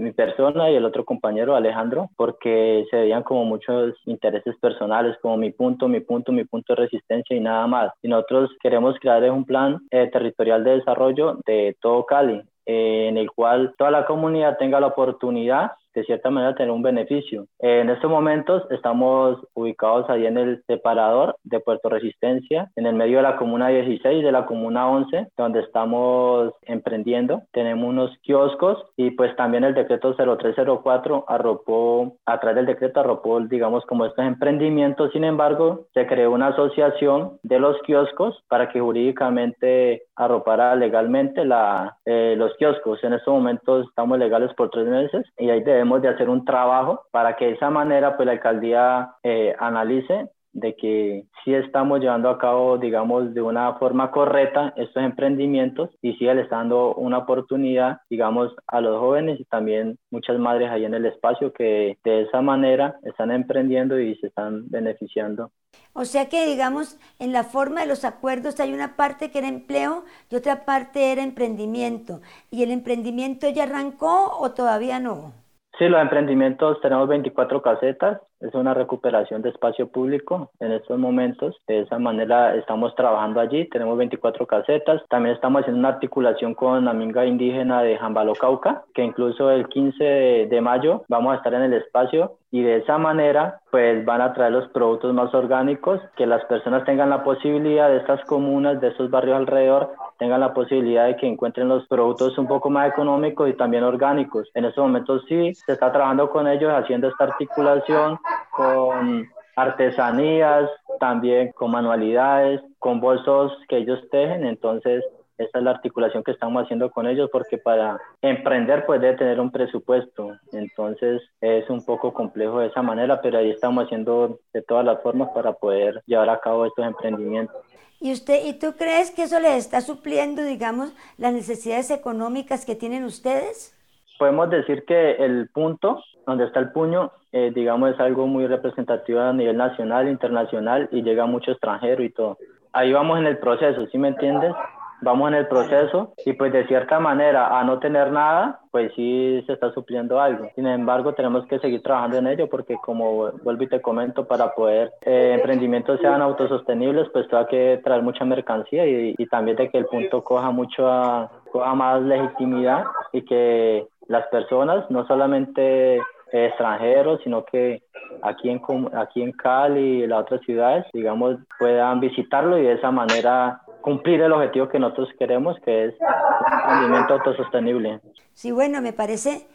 mi 0.00 0.12
persona 0.12 0.70
y 0.70 0.76
el 0.76 0.84
otro 0.84 1.04
compañero, 1.04 1.54
Alejandro, 1.54 2.10
porque 2.16 2.86
se 2.90 2.96
veían 2.96 3.22
como 3.22 3.44
muchos 3.44 3.94
intereses 4.06 4.56
personales, 4.60 5.16
como 5.22 5.36
mi 5.36 5.50
punto, 5.50 5.88
mi 5.88 6.00
punto, 6.00 6.32
mi 6.32 6.44
punto 6.44 6.74
de 6.74 6.82
resistencia 6.82 7.36
y 7.36 7.40
nada 7.40 7.66
más. 7.66 7.92
Y 8.02 8.08
nosotros 8.08 8.50
queremos 8.62 8.96
crear 9.00 9.30
un 9.30 9.44
plan 9.44 9.78
eh, 9.90 10.08
territorial 10.12 10.64
de 10.64 10.76
desarrollo 10.76 11.38
de 11.46 11.76
todo 11.80 12.04
Cali, 12.06 12.42
eh, 12.66 13.08
en 13.08 13.16
el 13.16 13.30
cual 13.30 13.74
toda 13.78 13.90
la 13.90 14.06
comunidad 14.06 14.58
tenga 14.58 14.80
la 14.80 14.88
oportunidad 14.88 15.72
de 15.98 16.04
cierta 16.04 16.30
manera 16.30 16.54
tener 16.54 16.70
un 16.70 16.82
beneficio. 16.82 17.46
En 17.58 17.90
estos 17.90 18.10
momentos 18.10 18.62
estamos 18.70 19.38
ubicados 19.54 20.08
ahí 20.08 20.26
en 20.26 20.38
el 20.38 20.62
separador 20.66 21.36
de 21.44 21.60
Puerto 21.60 21.88
Resistencia, 21.88 22.70
en 22.76 22.86
el 22.86 22.94
medio 22.94 23.18
de 23.18 23.24
la 23.24 23.36
comuna 23.36 23.68
16 23.68 24.24
de 24.24 24.32
la 24.32 24.46
comuna 24.46 24.88
11, 24.88 25.28
donde 25.36 25.60
estamos 25.60 26.52
emprendiendo. 26.62 27.42
Tenemos 27.52 27.88
unos 27.88 28.16
kioscos 28.22 28.78
y 28.96 29.10
pues 29.12 29.34
también 29.36 29.64
el 29.64 29.74
decreto 29.74 30.14
0304 30.14 31.24
arropó, 31.28 32.16
a 32.26 32.40
través 32.40 32.56
del 32.56 32.66
decreto 32.66 33.00
arropó, 33.00 33.40
digamos, 33.40 33.84
como 33.86 34.04
estos 34.04 34.24
emprendimientos. 34.24 35.12
Sin 35.12 35.24
embargo, 35.24 35.86
se 35.94 36.06
creó 36.06 36.32
una 36.32 36.48
asociación 36.48 37.38
de 37.42 37.58
los 37.58 37.80
kioscos 37.82 38.42
para 38.48 38.68
que 38.68 38.80
jurídicamente 38.80 40.02
arropara 40.16 40.74
legalmente 40.74 41.44
la, 41.44 41.96
eh, 42.04 42.34
los 42.36 42.54
kioscos. 42.56 43.02
En 43.04 43.14
estos 43.14 43.32
momentos 43.32 43.86
estamos 43.88 44.18
legales 44.18 44.52
por 44.54 44.70
tres 44.70 44.86
meses 44.86 45.24
y 45.38 45.50
ahí 45.50 45.62
debemos 45.62 45.87
de 45.96 46.08
hacer 46.08 46.28
un 46.28 46.44
trabajo 46.44 47.02
para 47.10 47.36
que 47.36 47.46
de 47.46 47.52
esa 47.52 47.70
manera 47.70 48.16
pues 48.16 48.26
la 48.26 48.32
alcaldía 48.32 49.14
eh, 49.22 49.54
analice 49.58 50.30
de 50.52 50.74
que 50.76 51.26
sí 51.44 51.54
estamos 51.54 52.00
llevando 52.00 52.30
a 52.30 52.38
cabo, 52.38 52.78
digamos, 52.78 53.32
de 53.34 53.42
una 53.42 53.74
forma 53.74 54.10
correcta 54.10 54.72
estos 54.76 55.02
emprendimientos 55.02 55.90
y 56.02 56.14
sí 56.14 56.24
le 56.24 56.42
está 56.42 56.56
dando 56.56 56.94
una 56.94 57.18
oportunidad, 57.18 57.98
digamos, 58.10 58.54
a 58.66 58.80
los 58.80 58.98
jóvenes 58.98 59.40
y 59.40 59.44
también 59.44 59.98
muchas 60.10 60.38
madres 60.38 60.70
ahí 60.70 60.84
en 60.84 60.94
el 60.94 61.06
espacio 61.06 61.52
que 61.52 61.98
de 62.04 62.22
esa 62.22 62.40
manera 62.42 62.98
están 63.02 63.30
emprendiendo 63.30 64.00
y 64.00 64.16
se 64.16 64.28
están 64.28 64.68
beneficiando. 64.68 65.50
O 65.92 66.04
sea 66.04 66.28
que, 66.28 66.46
digamos, 66.46 66.98
en 67.18 67.32
la 67.32 67.44
forma 67.44 67.82
de 67.82 67.86
los 67.86 68.04
acuerdos 68.04 68.58
hay 68.60 68.72
una 68.72 68.96
parte 68.96 69.30
que 69.30 69.38
era 69.38 69.48
empleo 69.48 70.04
y 70.30 70.36
otra 70.36 70.64
parte 70.64 71.12
era 71.12 71.22
emprendimiento. 71.22 72.20
¿Y 72.50 72.62
el 72.62 72.70
emprendimiento 72.70 73.48
ya 73.48 73.64
arrancó 73.64 74.38
o 74.38 74.50
todavía 74.52 74.98
no? 74.98 75.32
Sí, 75.78 75.86
los 75.88 76.02
emprendimientos 76.02 76.80
tenemos 76.80 77.08
24 77.08 77.62
casetas, 77.62 78.20
es 78.40 78.54
una 78.54 78.74
recuperación 78.74 79.42
de 79.42 79.50
espacio 79.50 79.88
público 79.88 80.50
en 80.60 80.72
estos 80.72 80.98
momentos. 80.98 81.56
De 81.66 81.80
esa 81.80 81.98
manera 81.98 82.54
estamos 82.54 82.94
trabajando 82.94 83.40
allí, 83.40 83.68
tenemos 83.68 83.98
24 83.98 84.46
casetas. 84.46 85.02
También 85.08 85.34
estamos 85.34 85.60
haciendo 85.60 85.80
una 85.80 85.88
articulación 85.88 86.54
con 86.54 86.84
la 86.84 86.92
minga 86.92 87.26
indígena 87.26 87.82
de 87.82 87.98
Jambalo 87.98 88.34
Cauca, 88.34 88.84
que 88.94 89.02
incluso 89.02 89.50
el 89.50 89.68
15 89.68 90.04
de, 90.04 90.60
mayo 90.60 91.04
vamos 91.08 91.32
a 91.32 91.36
estar 91.36 91.54
en 91.54 91.62
el 91.62 91.74
espacio 91.74 92.38
y 92.50 92.62
de 92.62 92.78
esa 92.78 92.98
manera 92.98 93.60
pues 93.70 94.04
van 94.04 94.22
a 94.22 94.32
traer 94.32 94.52
los 94.52 94.68
productos 94.68 95.12
más 95.12 95.32
orgánicos, 95.34 96.00
que 96.16 96.26
las 96.26 96.44
personas 96.46 96.84
tengan 96.84 97.10
la 97.10 97.22
posibilidad 97.22 97.88
de 97.88 97.98
estas 97.98 98.24
comunas, 98.24 98.80
de 98.80 98.88
estos 98.88 99.10
barrios 99.10 99.36
alrededor, 99.36 99.92
tengan 100.18 100.40
la 100.40 100.54
posibilidad 100.54 101.06
de 101.06 101.16
que 101.16 101.26
encuentren 101.26 101.68
los 101.68 101.86
productos 101.86 102.36
un 102.38 102.46
poco 102.46 102.70
más 102.70 102.88
económicos 102.88 103.48
y 103.48 103.52
también 103.52 103.84
orgánicos. 103.84 104.48
En 104.54 104.64
estos 104.64 104.82
momentos 104.82 105.22
sí, 105.28 105.54
se 105.54 105.72
está 105.72 105.92
trabajando 105.92 106.30
con 106.30 106.48
ellos 106.48 106.72
haciendo 106.72 107.08
esta 107.08 107.24
articulación 107.24 108.18
con 108.50 109.28
artesanías, 109.56 110.70
también 111.00 111.52
con 111.52 111.70
manualidades, 111.70 112.60
con 112.78 113.00
bolsos 113.00 113.52
que 113.68 113.78
ellos 113.78 114.00
tejen. 114.10 114.46
Entonces, 114.46 115.04
esa 115.38 115.58
es 115.58 115.64
la 115.64 115.70
articulación 115.70 116.24
que 116.24 116.32
estamos 116.32 116.64
haciendo 116.64 116.90
con 116.90 117.06
ellos 117.06 117.30
porque 117.32 117.58
para 117.58 118.00
emprender 118.22 118.84
pues 118.86 119.00
debe 119.00 119.16
tener 119.16 119.38
un 119.40 119.52
presupuesto. 119.52 120.36
Entonces 120.52 121.22
es 121.40 121.70
un 121.70 121.84
poco 121.84 122.12
complejo 122.12 122.58
de 122.58 122.66
esa 122.66 122.82
manera, 122.82 123.20
pero 123.22 123.38
ahí 123.38 123.50
estamos 123.50 123.84
haciendo 123.84 124.40
de 124.52 124.62
todas 124.62 124.84
las 124.84 125.00
formas 125.00 125.28
para 125.30 125.52
poder 125.52 126.02
llevar 126.06 126.28
a 126.28 126.40
cabo 126.40 126.66
estos 126.66 126.84
emprendimientos. 126.84 127.56
¿Y 128.00 128.12
usted 128.12 128.46
y 128.46 128.52
tú 128.54 128.74
crees 128.76 129.10
que 129.10 129.24
eso 129.24 129.40
les 129.40 129.54
está 129.54 129.80
supliendo, 129.80 130.42
digamos, 130.42 130.92
las 131.16 131.32
necesidades 131.32 131.90
económicas 131.90 132.64
que 132.64 132.76
tienen 132.76 133.04
ustedes? 133.04 133.77
Podemos 134.18 134.50
decir 134.50 134.84
que 134.84 135.12
el 135.12 135.48
punto 135.48 136.02
donde 136.26 136.44
está 136.44 136.60
el 136.60 136.72
puño, 136.72 137.12
eh, 137.32 137.52
digamos, 137.54 137.90
es 137.90 138.00
algo 138.00 138.26
muy 138.26 138.46
representativo 138.46 139.20
a 139.20 139.32
nivel 139.32 139.56
nacional, 139.56 140.08
internacional 140.08 140.88
y 140.92 141.02
llega 141.02 141.26
mucho 141.26 141.52
extranjero 141.52 142.02
y 142.02 142.10
todo. 142.10 142.38
Ahí 142.72 142.92
vamos 142.92 143.18
en 143.18 143.26
el 143.26 143.38
proceso, 143.38 143.86
¿sí 143.86 143.98
me 143.98 144.08
entiendes? 144.08 144.52
vamos 145.00 145.28
en 145.28 145.34
el 145.34 145.46
proceso 145.46 146.12
y 146.24 146.32
pues 146.32 146.52
de 146.52 146.66
cierta 146.66 146.98
manera 146.98 147.58
a 147.58 147.64
no 147.64 147.78
tener 147.78 148.10
nada, 148.10 148.60
pues 148.70 148.92
sí 148.94 149.42
se 149.46 149.52
está 149.52 149.72
supliendo 149.72 150.20
algo. 150.20 150.48
Sin 150.54 150.66
embargo, 150.66 151.14
tenemos 151.14 151.46
que 151.46 151.58
seguir 151.58 151.82
trabajando 151.82 152.18
en 152.18 152.26
ello 152.26 152.48
porque 152.48 152.76
como 152.82 153.30
vuelvo 153.42 153.62
y 153.62 153.68
te 153.68 153.80
comento, 153.80 154.26
para 154.26 154.54
poder 154.54 154.92
eh, 155.02 155.34
emprendimientos 155.34 156.00
sean 156.00 156.22
autosostenibles, 156.22 157.08
pues 157.12 157.32
hay 157.32 157.46
que 157.46 157.80
traer 157.84 158.02
mucha 158.02 158.24
mercancía 158.24 158.86
y, 158.86 159.14
también 159.30 159.56
de 159.56 159.68
que 159.68 159.78
el 159.78 159.86
punto 159.86 160.24
coja 160.24 160.50
mucho 160.50 161.30
coja 161.52 161.74
más 161.74 162.02
legitimidad 162.02 162.84
y 163.12 163.22
que 163.22 163.86
las 164.08 164.26
personas, 164.28 164.90
no 164.90 165.06
solamente 165.06 166.00
extranjeros, 166.32 167.20
sino 167.24 167.44
que 167.44 167.82
aquí 168.22 168.50
en, 168.50 168.60
aquí 168.94 169.22
en 169.22 169.32
Cali 169.32 170.02
y 170.02 170.06
las 170.06 170.22
otras 170.22 170.40
ciudades, 170.42 170.84
digamos, 170.92 171.36
puedan 171.58 172.00
visitarlo 172.00 172.58
y 172.58 172.62
de 172.62 172.74
esa 172.74 172.90
manera 172.90 173.62
cumplir 173.80 174.20
el 174.20 174.32
objetivo 174.32 174.68
que 174.68 174.78
nosotros 174.78 175.08
queremos, 175.18 175.56
que 175.64 175.86
es 175.86 175.94
un 176.00 176.70
rendimiento 176.70 177.14
autosostenible. 177.14 178.00
Sí, 178.34 178.50
bueno, 178.50 178.80
me 178.82 178.92
parece, 178.92 179.46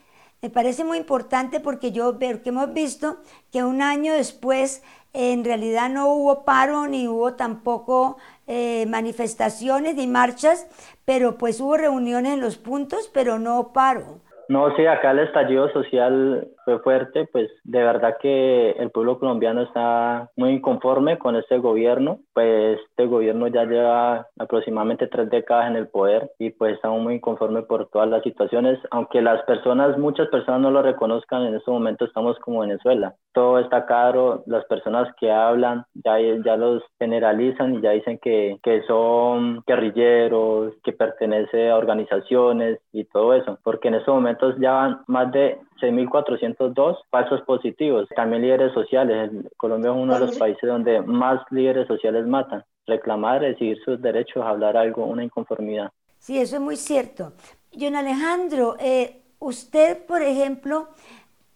me 0.42 0.50
parece 0.50 0.84
muy 0.84 0.98
importante 0.98 1.60
porque 1.60 1.92
yo 1.92 2.18
veo 2.18 2.42
que 2.42 2.50
hemos 2.50 2.74
visto 2.74 3.18
que 3.52 3.64
un 3.64 3.82
año 3.82 4.14
después 4.14 4.84
en 5.14 5.44
realidad 5.44 5.90
no 5.90 6.08
hubo 6.08 6.44
paro 6.44 6.88
ni 6.88 7.08
hubo 7.08 7.36
tampoco 7.36 8.18
eh, 8.48 8.86
manifestaciones 8.88 9.96
ni 9.96 10.08
marchas, 10.08 10.68
pero 11.06 11.38
pues 11.38 11.60
hubo 11.60 11.78
reuniones 11.78 12.34
en 12.34 12.42
los 12.42 12.58
puntos, 12.58 13.10
pero 13.14 13.38
no 13.38 13.72
paro. 13.74 14.22
No, 14.48 14.76
sí, 14.76 14.86
acá 14.86 15.12
el 15.12 15.20
estallido 15.20 15.72
social 15.72 16.48
fue 16.65 16.79
fuerte, 16.79 17.27
pues 17.32 17.50
de 17.63 17.84
verdad 17.84 18.17
que 18.22 18.72
el 18.72 18.91
pueblo 18.91 19.20
colombiano 19.20 19.62
está 19.62 20.29
muy 20.36 20.51
inconforme 20.51 21.17
con 21.17 21.36
este 21.36 21.58
gobierno, 21.58 22.20
pues 22.34 22.79
este 22.89 23.05
gobierno 23.05 23.48
ya 23.48 23.65
lleva 23.65 24.27
aproximadamente 24.39 25.08
tres 25.08 25.29
décadas 25.29 25.70
en 25.70 25.75
el 25.75 25.88
poder 25.88 26.32
y 26.39 26.51
pues 26.51 26.75
estamos 26.75 27.01
muy 27.01 27.15
inconformes 27.15 27.65
por 27.65 27.89
todas 27.89 28.10
las 28.10 28.24
situaciones, 28.24 28.79
aunque 28.91 29.22
las 29.22 29.41
personas, 29.43 29.98
muchas 29.98 30.27
personas 30.29 30.62
no 30.62 30.72
lo 30.72 30.82
reconozcan, 30.82 31.43
en 31.43 31.55
este 31.55 31.72
momento 31.72 32.05
estamos 32.05 32.38
como 32.39 32.62
Venezuela, 32.62 33.15
todo 33.34 33.60
está 33.60 33.86
caro, 33.86 34.43
las 34.46 34.65
personas 34.65 35.10
que 35.20 35.32
hablan 35.32 35.86
ya, 35.93 36.17
ya 36.20 36.55
los 36.55 36.84
generalizan 37.00 37.75
y 37.75 37.82
ya 37.82 37.91
dicen 37.91 38.20
que, 38.22 38.60
que 38.63 38.84
son 38.84 39.63
guerrilleros, 39.65 40.74
que 40.84 40.93
pertenecen 40.93 41.72
a 41.72 41.77
organizaciones 41.77 42.79
y 42.91 43.05
todo 43.05 43.34
eso, 43.34 43.58
porque 43.63 43.88
en 43.88 43.96
estos 43.96 44.13
momentos 44.13 44.55
ya 44.60 44.72
van 44.72 45.01
más 45.08 45.32
de 45.32 45.60
6.402 45.84 46.98
falsos 47.10 47.42
positivos. 47.42 48.08
También 48.16 48.42
líderes 48.42 48.74
sociales. 48.74 49.32
Colombia 49.58 49.92
es 49.92 49.98
uno 49.98 50.13
de 50.13 50.20
los 50.28 50.38
países 50.38 50.70
donde 50.70 51.02
más 51.02 51.42
líderes 51.52 51.88
sociales 51.88 52.25
matan. 52.25 52.63
Reclamar, 52.88 53.44
exigir 53.44 53.78
sus 53.84 54.02
derechos, 54.02 54.44
hablar 54.46 54.78
algo, 54.78 55.06
una 55.06 55.24
inconformidad. 55.24 55.92
Sí, 56.20 56.40
eso 56.40 56.56
es 56.56 56.62
muy 56.62 56.78
cierto. 56.78 57.34
John 57.78 57.96
Alejandro, 57.96 58.78
eh, 58.80 59.22
usted, 59.40 60.06
por 60.06 60.22
ejemplo, 60.22 60.88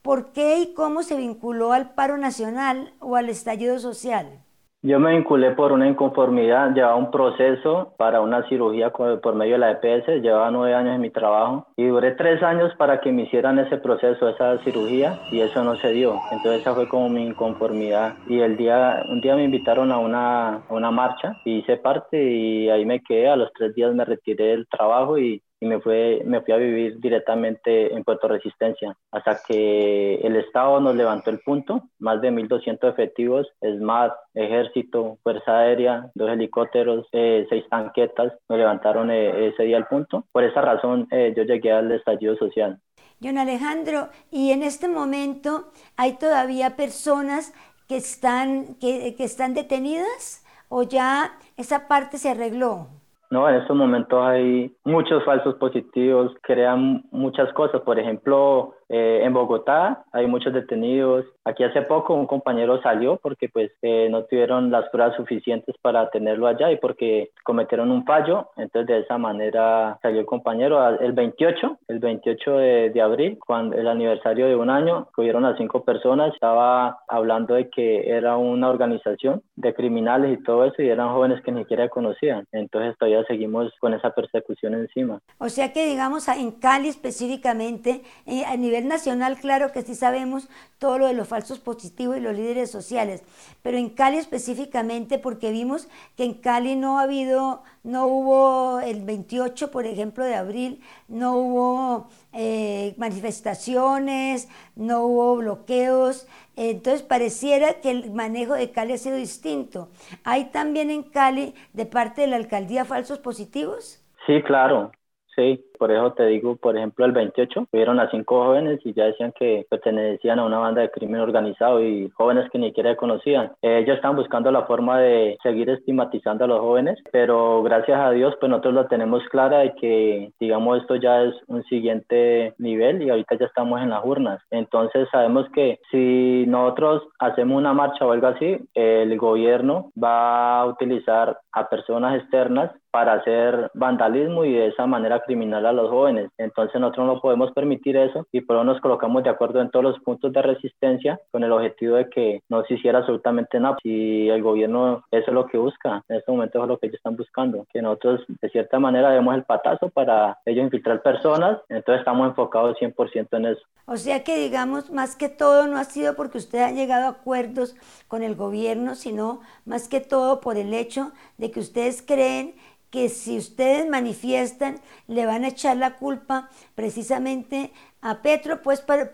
¿por 0.01 0.31
qué 0.34 0.60
y 0.60 0.74
cómo 0.74 1.03
se 1.03 1.15
vinculó 1.15 1.72
al 1.74 1.93
paro 1.93 2.17
nacional 2.17 2.93
o 3.00 3.15
al 3.15 3.29
estallido 3.29 3.79
social? 3.79 4.41
Yo 4.84 5.00
me 5.00 5.15
vinculé 5.15 5.51
por 5.51 5.72
una 5.72 5.88
inconformidad, 5.88 6.72
llevaba 6.74 6.96
un 6.96 7.10
proceso 7.10 7.96
para 7.98 8.22
una 8.22 8.48
cirugía 8.48 8.91
por 8.91 9.34
medio 9.34 9.53
de 9.53 9.60
la 9.60 9.72
EPS, 9.72 10.22
llevaba 10.22 10.51
nueve 10.51 10.75
años 10.75 10.93
en 10.93 11.01
mi 11.01 11.10
trabajo 11.10 11.65
y 11.75 11.88
duré 11.88 12.12
tres 12.12 12.43
años 12.43 12.72
para 12.77 13.01
que 13.01 13.12
me 13.12 13.24
hicieran 13.24 13.57
ese 13.57 13.77
proceso, 13.77 14.29
esa 14.29 14.63
cirugía 14.63 15.19
y 15.31 15.41
eso 15.41 15.63
no 15.63 15.77
se 15.77 15.93
dio. 15.93 16.22
Entonces 16.31 16.62
esa 16.62 16.75
fue 16.75 16.88
como 16.88 17.10
mi 17.10 17.25
inconformidad 17.25 18.17
y 18.29 18.39
el 18.39 18.55
día, 18.55 19.03
un 19.10 19.19
día 19.19 19.36
me 19.36 19.46
invitaron 19.46 19.91
a 19.91 19.98
una, 19.98 20.57
a 20.57 20.74
una 20.74 20.91
marcha 20.91 21.41
y 21.43 21.57
hice 21.57 21.77
parte 21.77 22.24
y 22.24 22.69
ahí 22.69 22.86
me 22.86 23.01
quedé, 23.01 23.29
a 23.29 23.36
los 23.36 23.51
tres 23.53 23.74
días 23.74 23.96
me 23.96 24.05
retiré 24.05 24.50
del 24.50 24.67
trabajo 24.67 25.17
y 25.17 25.41
y 25.59 25.65
me, 25.65 25.79
fue, 25.79 26.21
me 26.25 26.41
fui 26.41 26.53
a 26.53 26.57
vivir 26.57 26.99
directamente 26.99 27.93
en 27.93 28.03
Puerto 28.03 28.27
Resistencia 28.27 28.95
hasta 29.11 29.39
que 29.47 30.15
el 30.15 30.35
Estado 30.35 30.79
nos 30.79 30.95
levantó 30.95 31.29
el 31.29 31.39
punto, 31.39 31.83
más 31.99 32.21
de 32.21 32.31
1.200 32.31 32.89
efectivos, 32.91 33.47
SMAT, 33.61 34.13
Ejército, 34.33 35.17
Fuerza 35.23 35.59
Aérea, 35.59 36.11
dos 36.13 36.29
helicópteros, 36.29 37.07
eh, 37.11 37.45
seis 37.49 37.65
tanquetas, 37.69 38.33
me 38.49 38.57
levantaron 38.57 39.09
eh, 39.11 39.47
ese 39.47 39.63
día 39.63 39.77
el 39.77 39.85
punto. 39.85 40.25
Por 40.31 40.43
esa 40.43 40.61
razón 40.61 41.07
eh, 41.11 41.33
yo 41.35 41.43
llegué 41.43 41.71
al 41.71 41.91
estallido 41.91 42.35
social. 42.37 42.79
John 43.21 43.39
Alejandro, 43.39 44.09
y 44.29 44.51
en 44.51 44.61
este 44.61 44.87
momento 44.87 45.71
hay 45.95 46.17
todavía 46.17 46.75
personas 46.75 47.53
que 47.87 47.97
están, 47.97 48.75
que, 48.79 49.15
que 49.15 49.23
están 49.23 49.55
detenidas 49.55 50.43
o 50.69 50.83
ya 50.83 51.37
esa 51.55 51.87
parte 51.87 52.17
se 52.17 52.29
arregló? 52.29 52.87
No, 53.29 53.50
en 53.50 53.55
estos 53.55 53.75
momentos 53.75 54.19
hay 54.24 54.74
muchos 54.86 55.24
falsos 55.25 55.55
positivos, 55.55 56.34
crean 56.43 57.03
muchas 57.12 57.51
cosas. 57.53 57.81
Por 57.81 58.00
ejemplo, 58.00 58.74
eh, 58.89 59.22
en 59.24 59.34
Bogotá 59.34 60.03
hay 60.12 60.27
muchos 60.27 60.53
detenidos. 60.53 61.25
Aquí 61.44 61.63
hace 61.63 61.82
poco 61.82 62.13
un 62.13 62.27
compañero 62.27 62.82
salió 62.82 63.17
porque 63.17 63.50
pues 63.50 63.72
eh, 63.82 64.08
no 64.10 64.24
tuvieron 64.24 64.72
las 64.72 64.89
pruebas 64.89 65.15
suficientes 65.15 65.75
para 65.82 66.10
tenerlo 66.10 66.48
allá 66.48 66.72
y 66.72 66.77
porque 66.77 67.32
cometieron 67.44 67.91
un 67.91 68.06
fallo. 68.06 68.50
Entonces 68.58 68.88
de 68.88 69.00
esa 69.00 69.17
manera 69.17 69.98
salió 70.01 70.22
el 70.22 70.25
compañero 70.25 70.88
el 71.00 71.12
28, 71.13 71.79
el 71.88 72.00
28 72.00 72.51
de, 72.58 72.89
de 72.91 73.01
abril, 73.01 73.39
cuando 73.46 73.77
el 73.77 73.88
aniversario 73.88 74.48
de 74.48 74.56
un 74.56 74.70
año, 74.70 75.08
cogieron 75.13 75.46
a 75.46 75.58
cinco 75.58 75.84
personas. 75.84 76.34
Estaba 76.34 77.00
hablando 77.08 77.56
de 77.56 77.70
que 77.70 78.10
era 78.10 78.38
una 78.38 78.70
organización 78.70 79.41
de 79.56 79.74
criminales 79.74 80.38
y 80.38 80.44
todo 80.44 80.65
eso 80.65 80.82
y 80.82 80.89
eran 80.89 81.10
jóvenes 81.10 81.41
que 81.44 81.51
ni 81.51 81.62
siquiera 81.62 81.89
conocían. 81.89 82.46
Entonces 82.51 82.98
todavía 82.98 83.24
seguimos 83.27 83.72
con 83.79 83.94
esa 83.94 84.12
persecución 84.12 84.74
encima. 84.75 85.20
O 85.39 85.50
sea 85.50 85.74
que 85.74 85.86
digamos 85.86 86.27
en 86.27 86.51
Cali 86.51 86.89
específicamente, 86.89 88.01
eh, 88.25 88.44
a 88.46 88.56
nivel 88.56 88.76
nacional, 88.86 89.38
claro 89.39 89.72
que 89.72 89.81
sí 89.81 89.96
sabemos 89.96 90.50
todo 90.79 91.00
lo 91.00 91.07
de 91.07 91.13
los 91.13 91.27
falsos 91.27 91.60
positivos 91.60 92.17
y 92.17 92.19
los 92.19 92.36
líderes 92.36 92.69
sociales, 92.72 93.24
pero 93.62 93.77
en 93.77 93.89
Cali 93.89 94.17
específicamente, 94.17 95.19
porque 95.19 95.51
vimos 95.51 95.88
que 96.15 96.24
en 96.24 96.36
Cali 96.36 96.75
no 96.75 97.00
ha 97.00 97.03
habido, 97.03 97.63
no 97.84 98.07
hubo 98.07 98.79
el 98.79 99.03
28, 99.03 99.72
por 99.72 99.86
ejemplo, 99.86 100.24
de 100.24 100.36
abril, 100.36 100.81
no 101.07 101.38
hubo 101.38 102.10
eh, 102.34 102.93
manifestaciones, 102.98 104.50
no 104.75 105.03
hubo 105.03 105.38
bloqueos, 105.38 106.27
entonces 106.55 107.03
pareciera 107.03 107.81
que 107.81 107.91
el 107.91 108.12
manejo 108.12 108.53
de 108.53 108.72
Cali 108.72 108.93
ha 108.93 108.98
sido 108.98 109.15
distinto. 109.15 109.89
¿Hay 110.24 110.46
también 110.46 110.89
en 110.91 111.03
Cali 111.03 111.53
de 111.74 111.86
parte 111.86 112.22
de 112.22 112.27
la 112.27 112.36
alcaldía 112.36 112.86
falsos 112.86 113.19
positivos? 113.19 114.03
Sí, 114.25 114.41
claro. 114.43 114.91
Sí, 115.36 115.63
por 115.77 115.91
eso 115.91 116.13
te 116.13 116.25
digo, 116.25 116.55
por 116.55 116.77
ejemplo, 116.77 117.05
el 117.05 117.12
28 117.12 117.67
vieron 117.72 118.00
a 118.00 118.10
cinco 118.10 118.43
jóvenes 118.46 118.79
y 118.84 118.93
ya 118.93 119.05
decían 119.05 119.34
que 119.38 119.65
pertenecían 119.69 120.39
a 120.39 120.46
una 120.46 120.60
banda 120.60 120.81
de 120.81 120.91
crimen 120.91 121.22
organizado 121.22 121.81
y 121.84 122.10
jóvenes 122.12 122.50
que 122.51 122.60
ni 122.60 122.67
siquiera 122.67 122.96
conocían. 122.96 123.51
ellos 123.62 123.96
están 123.96 124.15
buscando 124.15 124.51
la 124.51 124.65
forma 124.65 125.00
de 125.00 125.38
seguir 125.43 125.69
estigmatizando 125.69 126.46
a 126.46 126.48
los 126.48 126.60
jóvenes, 126.60 127.00
pero 127.12 127.63
gracias 127.63 128.00
a 128.00 128.12
Dios, 128.12 128.36
pues 128.39 128.50
nosotros 128.50 128.74
lo 128.74 128.88
tenemos 128.88 129.24
clara 129.29 129.60
de 129.60 129.75
que, 129.75 130.31
digamos, 130.39 130.81
esto 130.81 130.96
ya 130.96 131.24
es 131.24 131.36
un 131.48 131.63
siguiente 131.65 132.53
nivel 132.57 133.01
y 133.01 133.10
ahorita 133.10 133.36
ya 133.36 133.46
estamos 133.46 133.81
en 133.81 133.89
las 133.89 134.03
urnas. 134.03 134.41
Entonces 134.51 135.07
sabemos 135.12 135.48
que 135.53 135.79
si 135.91 136.46
nosotros 136.48 137.03
hacemos 137.19 137.57
una 137.57 137.74
marcha 137.74 138.05
o 138.05 138.12
algo 138.12 138.27
así, 138.27 138.57
el 138.74 139.17
gobierno 139.17 139.91
va 140.01 140.62
a 140.62 140.65
utilizar 140.65 141.39
a 141.51 141.69
personas 141.69 142.19
externas 142.19 142.72
para 142.91 143.13
hacer 143.13 143.69
vandalismo 143.75 144.43
y 144.43 144.53
de 144.53 144.67
esa 144.67 144.88
manera 144.88 145.19
criminal 145.19 145.66
a 145.69 145.74
los 145.74 145.89
jóvenes. 145.89 146.29
Entonces 146.38 146.79
nosotros 146.79 147.07
no 147.07 147.21
podemos 147.21 147.51
permitir 147.51 147.97
eso 147.97 148.25
y 148.31 148.41
por 148.41 148.55
eso 148.55 148.63
nos 148.63 148.81
colocamos 148.81 149.24
de 149.24 149.29
acuerdo 149.29 149.62
en 149.62 149.69
todos 149.69 149.83
los 149.83 150.00
puntos 150.00 150.31
de 150.33 150.41
resistencia 150.41 151.19
con 151.31 151.43
el 151.43 151.51
objetivo 151.51 151.95
de 151.95 152.09
que 152.09 152.41
no 152.50 152.63
se 152.65 152.75
hiciera 152.75 153.00
absolutamente 153.00 153.59
nada. 153.59 153.77
Si 153.83 154.29
el 154.29 154.41
gobierno 154.41 155.03
eso 155.12 155.27
es 155.27 155.33
lo 155.33 155.47
que 155.47 155.57
busca, 155.57 156.03
en 156.09 156.17
este 156.17 156.31
momento 156.31 156.62
es 156.62 156.67
lo 156.67 156.77
que 156.77 156.88
ellos 156.88 156.97
están 156.97 157.15
buscando, 157.15 157.65
que 157.71 157.81
nosotros 157.81 158.21
de 158.41 158.50
cierta 158.50 158.79
manera 158.79 159.12
demos 159.12 159.36
el 159.36 159.43
patazo 159.43 159.89
para 159.89 160.38
ellos 160.45 160.65
infiltrar 160.65 161.01
personas, 161.01 161.59
entonces 161.69 162.00
estamos 162.00 162.29
enfocados 162.29 162.77
100% 162.77 163.27
en 163.31 163.45
eso. 163.45 163.62
O 163.86 163.97
sea 163.97 164.24
que 164.24 164.38
digamos, 164.38 164.91
más 164.91 165.15
que 165.15 165.29
todo 165.29 165.67
no 165.67 165.77
ha 165.77 165.83
sido 165.83 166.15
porque 166.15 166.38
usted 166.38 166.59
ha 166.59 166.71
llegado 166.71 167.05
a 167.05 167.09
acuerdos 167.09 167.75
con 168.07 168.24
el 168.24 168.36
gobierno, 168.36 168.95
sino 168.95 169.41
más 169.65 169.88
que 169.88 170.01
todo 170.01 170.41
por 170.41 170.57
el 170.57 170.74
hecho 170.74 171.12
de 171.38 171.51
que 171.51 171.59
ustedes 171.59 172.01
creen 172.01 172.55
que 172.89 173.10
si 173.10 173.38
ustedes 173.38 173.88
manifiestan, 173.89 174.82
le 175.08 175.25
van 175.25 175.44
a 175.44 175.50
echar 175.50 175.77
la 175.77 175.98
culpa 175.98 176.50
precisamente 176.75 177.74
a 178.01 178.22
Petro, 178.22 178.62
pues 178.62 178.82
para, 178.82 179.12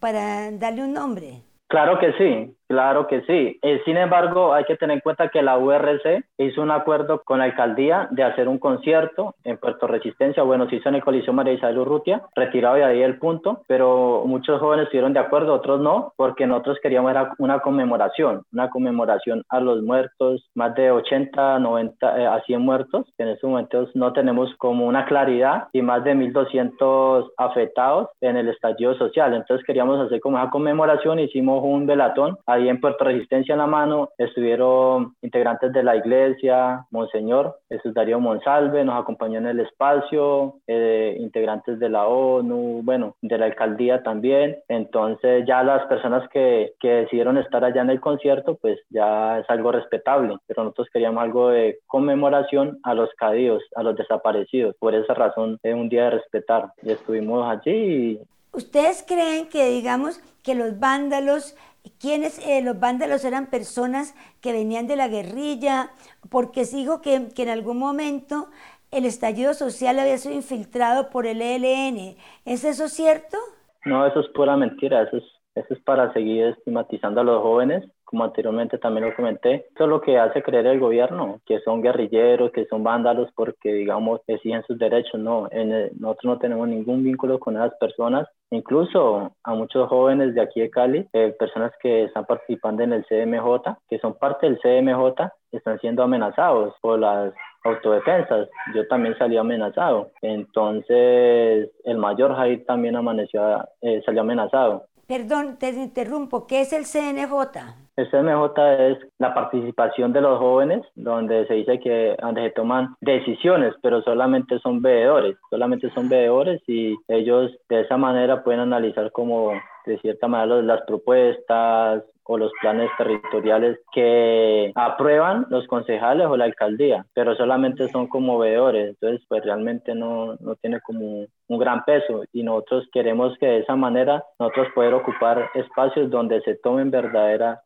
para 0.00 0.50
darle 0.52 0.84
un 0.84 0.92
nombre. 0.92 1.42
Claro 1.74 1.98
que 1.98 2.12
sí, 2.12 2.54
Claro 2.66 3.06
que 3.06 3.20
sí. 3.22 3.58
Eh, 3.62 3.82
sin 3.84 3.96
embargo, 3.96 4.54
hay 4.54 4.64
que 4.64 4.76
tener 4.76 4.96
en 4.96 5.00
cuenta 5.00 5.28
que 5.28 5.42
la 5.42 5.58
URC 5.58 6.24
hizo 6.38 6.62
un 6.62 6.70
acuerdo 6.70 7.22
con 7.22 7.38
la 7.38 7.44
alcaldía 7.44 8.08
de 8.10 8.22
hacer 8.22 8.48
un 8.48 8.58
concierto 8.58 9.34
en 9.44 9.58
Puerto 9.58 9.86
Resistencia. 9.86 10.42
Bueno, 10.42 10.68
se 10.68 10.76
hizo 10.76 10.88
en 10.88 10.94
el 10.96 11.04
Coliseo 11.04 11.34
María 11.34 11.52
Isabel 11.52 11.78
Urrutia, 11.78 12.22
retirado 12.34 12.76
de 12.76 12.84
ahí 12.84 13.02
el 13.02 13.18
punto, 13.18 13.62
pero 13.68 14.24
muchos 14.26 14.60
jóvenes 14.60 14.84
estuvieron 14.84 15.12
de 15.12 15.20
acuerdo, 15.20 15.54
otros 15.54 15.80
no, 15.80 16.14
porque 16.16 16.46
nosotros 16.46 16.78
queríamos 16.82 17.14
una 17.38 17.60
conmemoración, 17.60 18.42
una 18.52 18.70
conmemoración 18.70 19.42
a 19.50 19.60
los 19.60 19.82
muertos, 19.82 20.48
más 20.54 20.74
de 20.74 20.90
80, 20.90 21.58
90, 21.58 22.20
eh, 22.20 22.26
a 22.26 22.40
100 22.40 22.62
muertos. 22.62 23.06
En 23.18 23.28
estos 23.28 23.50
momentos 23.50 23.90
no 23.94 24.12
tenemos 24.14 24.54
como 24.56 24.86
una 24.86 25.04
claridad 25.04 25.68
y 25.72 25.82
más 25.82 26.02
de 26.02 26.14
1.200 26.14 27.30
afectados 27.36 28.08
en 28.22 28.38
el 28.38 28.48
estallido 28.48 28.94
social. 28.94 29.34
Entonces 29.34 29.66
queríamos 29.66 30.00
hacer 30.00 30.20
como 30.20 30.38
una 30.38 30.50
conmemoración, 30.50 31.18
hicimos 31.18 31.62
un 31.68 31.86
velatón 31.86 32.38
ahí 32.46 32.68
en 32.68 32.80
Puerto 32.80 33.04
Resistencia 33.04 33.52
en 33.52 33.58
la 33.58 33.66
mano 33.66 34.10
estuvieron 34.18 35.14
integrantes 35.22 35.72
de 35.72 35.82
la 35.82 35.96
iglesia, 35.96 36.86
Monseñor 36.90 37.58
Jesús 37.68 37.94
Darío 37.94 38.20
Monsalve, 38.20 38.84
nos 38.84 39.00
acompañó 39.00 39.38
en 39.38 39.46
el 39.46 39.60
espacio, 39.60 40.56
eh, 40.66 41.16
integrantes 41.18 41.78
de 41.78 41.88
la 41.88 42.06
ONU, 42.06 42.82
bueno, 42.82 43.16
de 43.22 43.38
la 43.38 43.46
alcaldía 43.46 44.02
también. 44.02 44.56
Entonces 44.68 45.44
ya 45.46 45.62
las 45.62 45.86
personas 45.86 46.28
que, 46.30 46.72
que 46.80 46.88
decidieron 46.88 47.38
estar 47.38 47.64
allá 47.64 47.82
en 47.82 47.90
el 47.90 48.00
concierto, 48.00 48.56
pues 48.60 48.78
ya 48.90 49.40
es 49.40 49.50
algo 49.50 49.72
respetable, 49.72 50.36
pero 50.46 50.64
nosotros 50.64 50.88
queríamos 50.92 51.22
algo 51.22 51.48
de 51.48 51.78
conmemoración 51.86 52.78
a 52.82 52.94
los 52.94 53.10
caídos, 53.16 53.62
a 53.74 53.82
los 53.82 53.96
desaparecidos. 53.96 54.76
Por 54.78 54.94
esa 54.94 55.14
razón 55.14 55.58
es 55.62 55.74
un 55.74 55.88
día 55.88 56.04
de 56.04 56.10
respetar. 56.10 56.72
Y 56.82 56.92
estuvimos 56.92 57.46
allí. 57.46 57.70
Y... 57.70 58.20
¿Ustedes 58.54 59.04
creen 59.06 59.48
que, 59.48 59.68
digamos, 59.68 60.20
que 60.42 60.54
los 60.54 60.78
vándalos 60.78 61.56
¿Quiénes? 62.00 62.38
Eh, 62.46 62.62
los 62.62 62.80
vándalos 62.80 63.26
eran 63.26 63.50
personas 63.50 64.14
que 64.40 64.52
venían 64.52 64.86
de 64.86 64.96
la 64.96 65.08
guerrilla, 65.08 65.90
porque 66.30 66.64
sigo 66.64 67.02
que, 67.02 67.28
que 67.34 67.42
en 67.42 67.50
algún 67.50 67.78
momento 67.78 68.48
el 68.90 69.04
estallido 69.04 69.54
social 69.54 69.98
había 69.98 70.16
sido 70.16 70.34
infiltrado 70.34 71.10
por 71.10 71.26
el 71.26 71.42
ELN. 71.42 72.16
¿Es 72.46 72.64
eso 72.64 72.88
cierto? 72.88 73.36
No, 73.84 74.06
eso 74.06 74.20
es 74.20 74.28
pura 74.28 74.56
mentira, 74.56 75.02
eso 75.02 75.18
es, 75.18 75.24
eso 75.56 75.74
es 75.74 75.80
para 75.80 76.12
seguir 76.14 76.46
estigmatizando 76.46 77.20
a 77.20 77.24
los 77.24 77.42
jóvenes 77.42 77.84
como 78.14 78.24
anteriormente 78.26 78.78
también 78.78 79.06
lo 79.06 79.16
comenté, 79.16 79.66
eso 79.74 79.84
es 79.84 79.90
lo 79.90 80.00
que 80.00 80.16
hace 80.18 80.40
creer 80.40 80.68
el 80.68 80.78
gobierno, 80.78 81.40
que 81.44 81.58
son 81.62 81.82
guerrilleros, 81.82 82.52
que 82.52 82.64
son 82.66 82.84
vándalos 82.84 83.28
porque, 83.34 83.72
digamos, 83.72 84.20
exigen 84.28 84.62
sus 84.68 84.78
derechos. 84.78 85.20
No, 85.20 85.48
en 85.50 85.90
nosotros 85.98 86.24
no 86.24 86.38
tenemos 86.38 86.68
ningún 86.68 87.02
vínculo 87.02 87.40
con 87.40 87.56
esas 87.56 87.74
personas. 87.74 88.28
Incluso 88.50 89.32
a 89.42 89.54
muchos 89.54 89.88
jóvenes 89.88 90.32
de 90.36 90.42
aquí 90.42 90.60
de 90.60 90.70
Cali, 90.70 91.08
eh, 91.12 91.34
personas 91.36 91.72
que 91.82 92.04
están 92.04 92.24
participando 92.24 92.84
en 92.84 92.92
el 92.92 93.04
CMJ, 93.06 93.78
que 93.88 93.98
son 93.98 94.14
parte 94.14 94.46
del 94.48 94.60
CMJ, 94.60 95.32
están 95.50 95.80
siendo 95.80 96.04
amenazados 96.04 96.72
por 96.80 97.00
las 97.00 97.34
autodefensas. 97.64 98.48
Yo 98.76 98.86
también 98.86 99.18
salí 99.18 99.36
amenazado. 99.36 100.12
Entonces, 100.22 101.68
el 101.82 101.98
mayor 101.98 102.36
Jair 102.36 102.64
también 102.64 102.94
amaneció, 102.94 103.42
eh, 103.82 104.02
salió 104.06 104.20
amenazado. 104.20 104.84
Perdón, 105.06 105.58
te 105.58 105.70
interrumpo. 105.70 106.46
¿Qué 106.46 106.62
es 106.62 106.72
el 106.72 106.84
CNJ? 106.84 107.84
El 107.96 108.10
CMJ 108.10 108.58
es 108.78 108.98
la 109.18 109.34
participación 109.34 110.12
de 110.12 110.20
los 110.20 110.38
jóvenes, 110.38 110.82
donde 110.94 111.46
se 111.46 111.54
dice 111.54 111.78
que 111.78 112.16
donde 112.20 112.42
se 112.42 112.50
toman 112.50 112.96
decisiones, 113.00 113.74
pero 113.82 114.02
solamente 114.02 114.58
son 114.58 114.82
veedores, 114.82 115.36
solamente 115.50 115.90
son 115.90 116.08
veedores 116.08 116.60
y 116.66 116.96
ellos 117.06 117.52
de 117.68 117.82
esa 117.82 117.96
manera 117.96 118.42
pueden 118.42 118.60
analizar 118.60 119.12
como 119.12 119.52
de 119.86 119.98
cierta 119.98 120.26
manera 120.26 120.62
las 120.62 120.82
propuestas 120.86 122.02
o 122.24 122.38
los 122.38 122.52
planes 122.60 122.90
territoriales 122.96 123.78
que 123.92 124.72
aprueban 124.74 125.46
los 125.50 125.66
concejales 125.66 126.26
o 126.26 126.36
la 126.36 126.44
alcaldía, 126.44 127.06
pero 127.14 127.36
solamente 127.36 127.88
son 127.88 128.06
como 128.06 128.38
veedores, 128.38 128.90
entonces 128.90 129.24
pues 129.28 129.44
realmente 129.44 129.94
no, 129.94 130.36
no 130.40 130.56
tiene 130.56 130.80
como 130.80 131.26
un 131.46 131.58
gran 131.58 131.84
peso 131.84 132.24
y 132.32 132.42
nosotros 132.42 132.88
queremos 132.92 133.36
que 133.38 133.46
de 133.46 133.58
esa 133.60 133.76
manera 133.76 134.24
nosotros 134.38 134.68
poder 134.74 134.94
ocupar 134.94 135.50
espacios 135.54 136.10
donde 136.10 136.40
se 136.42 136.54
tomen 136.56 136.90
verdaderas 136.90 137.60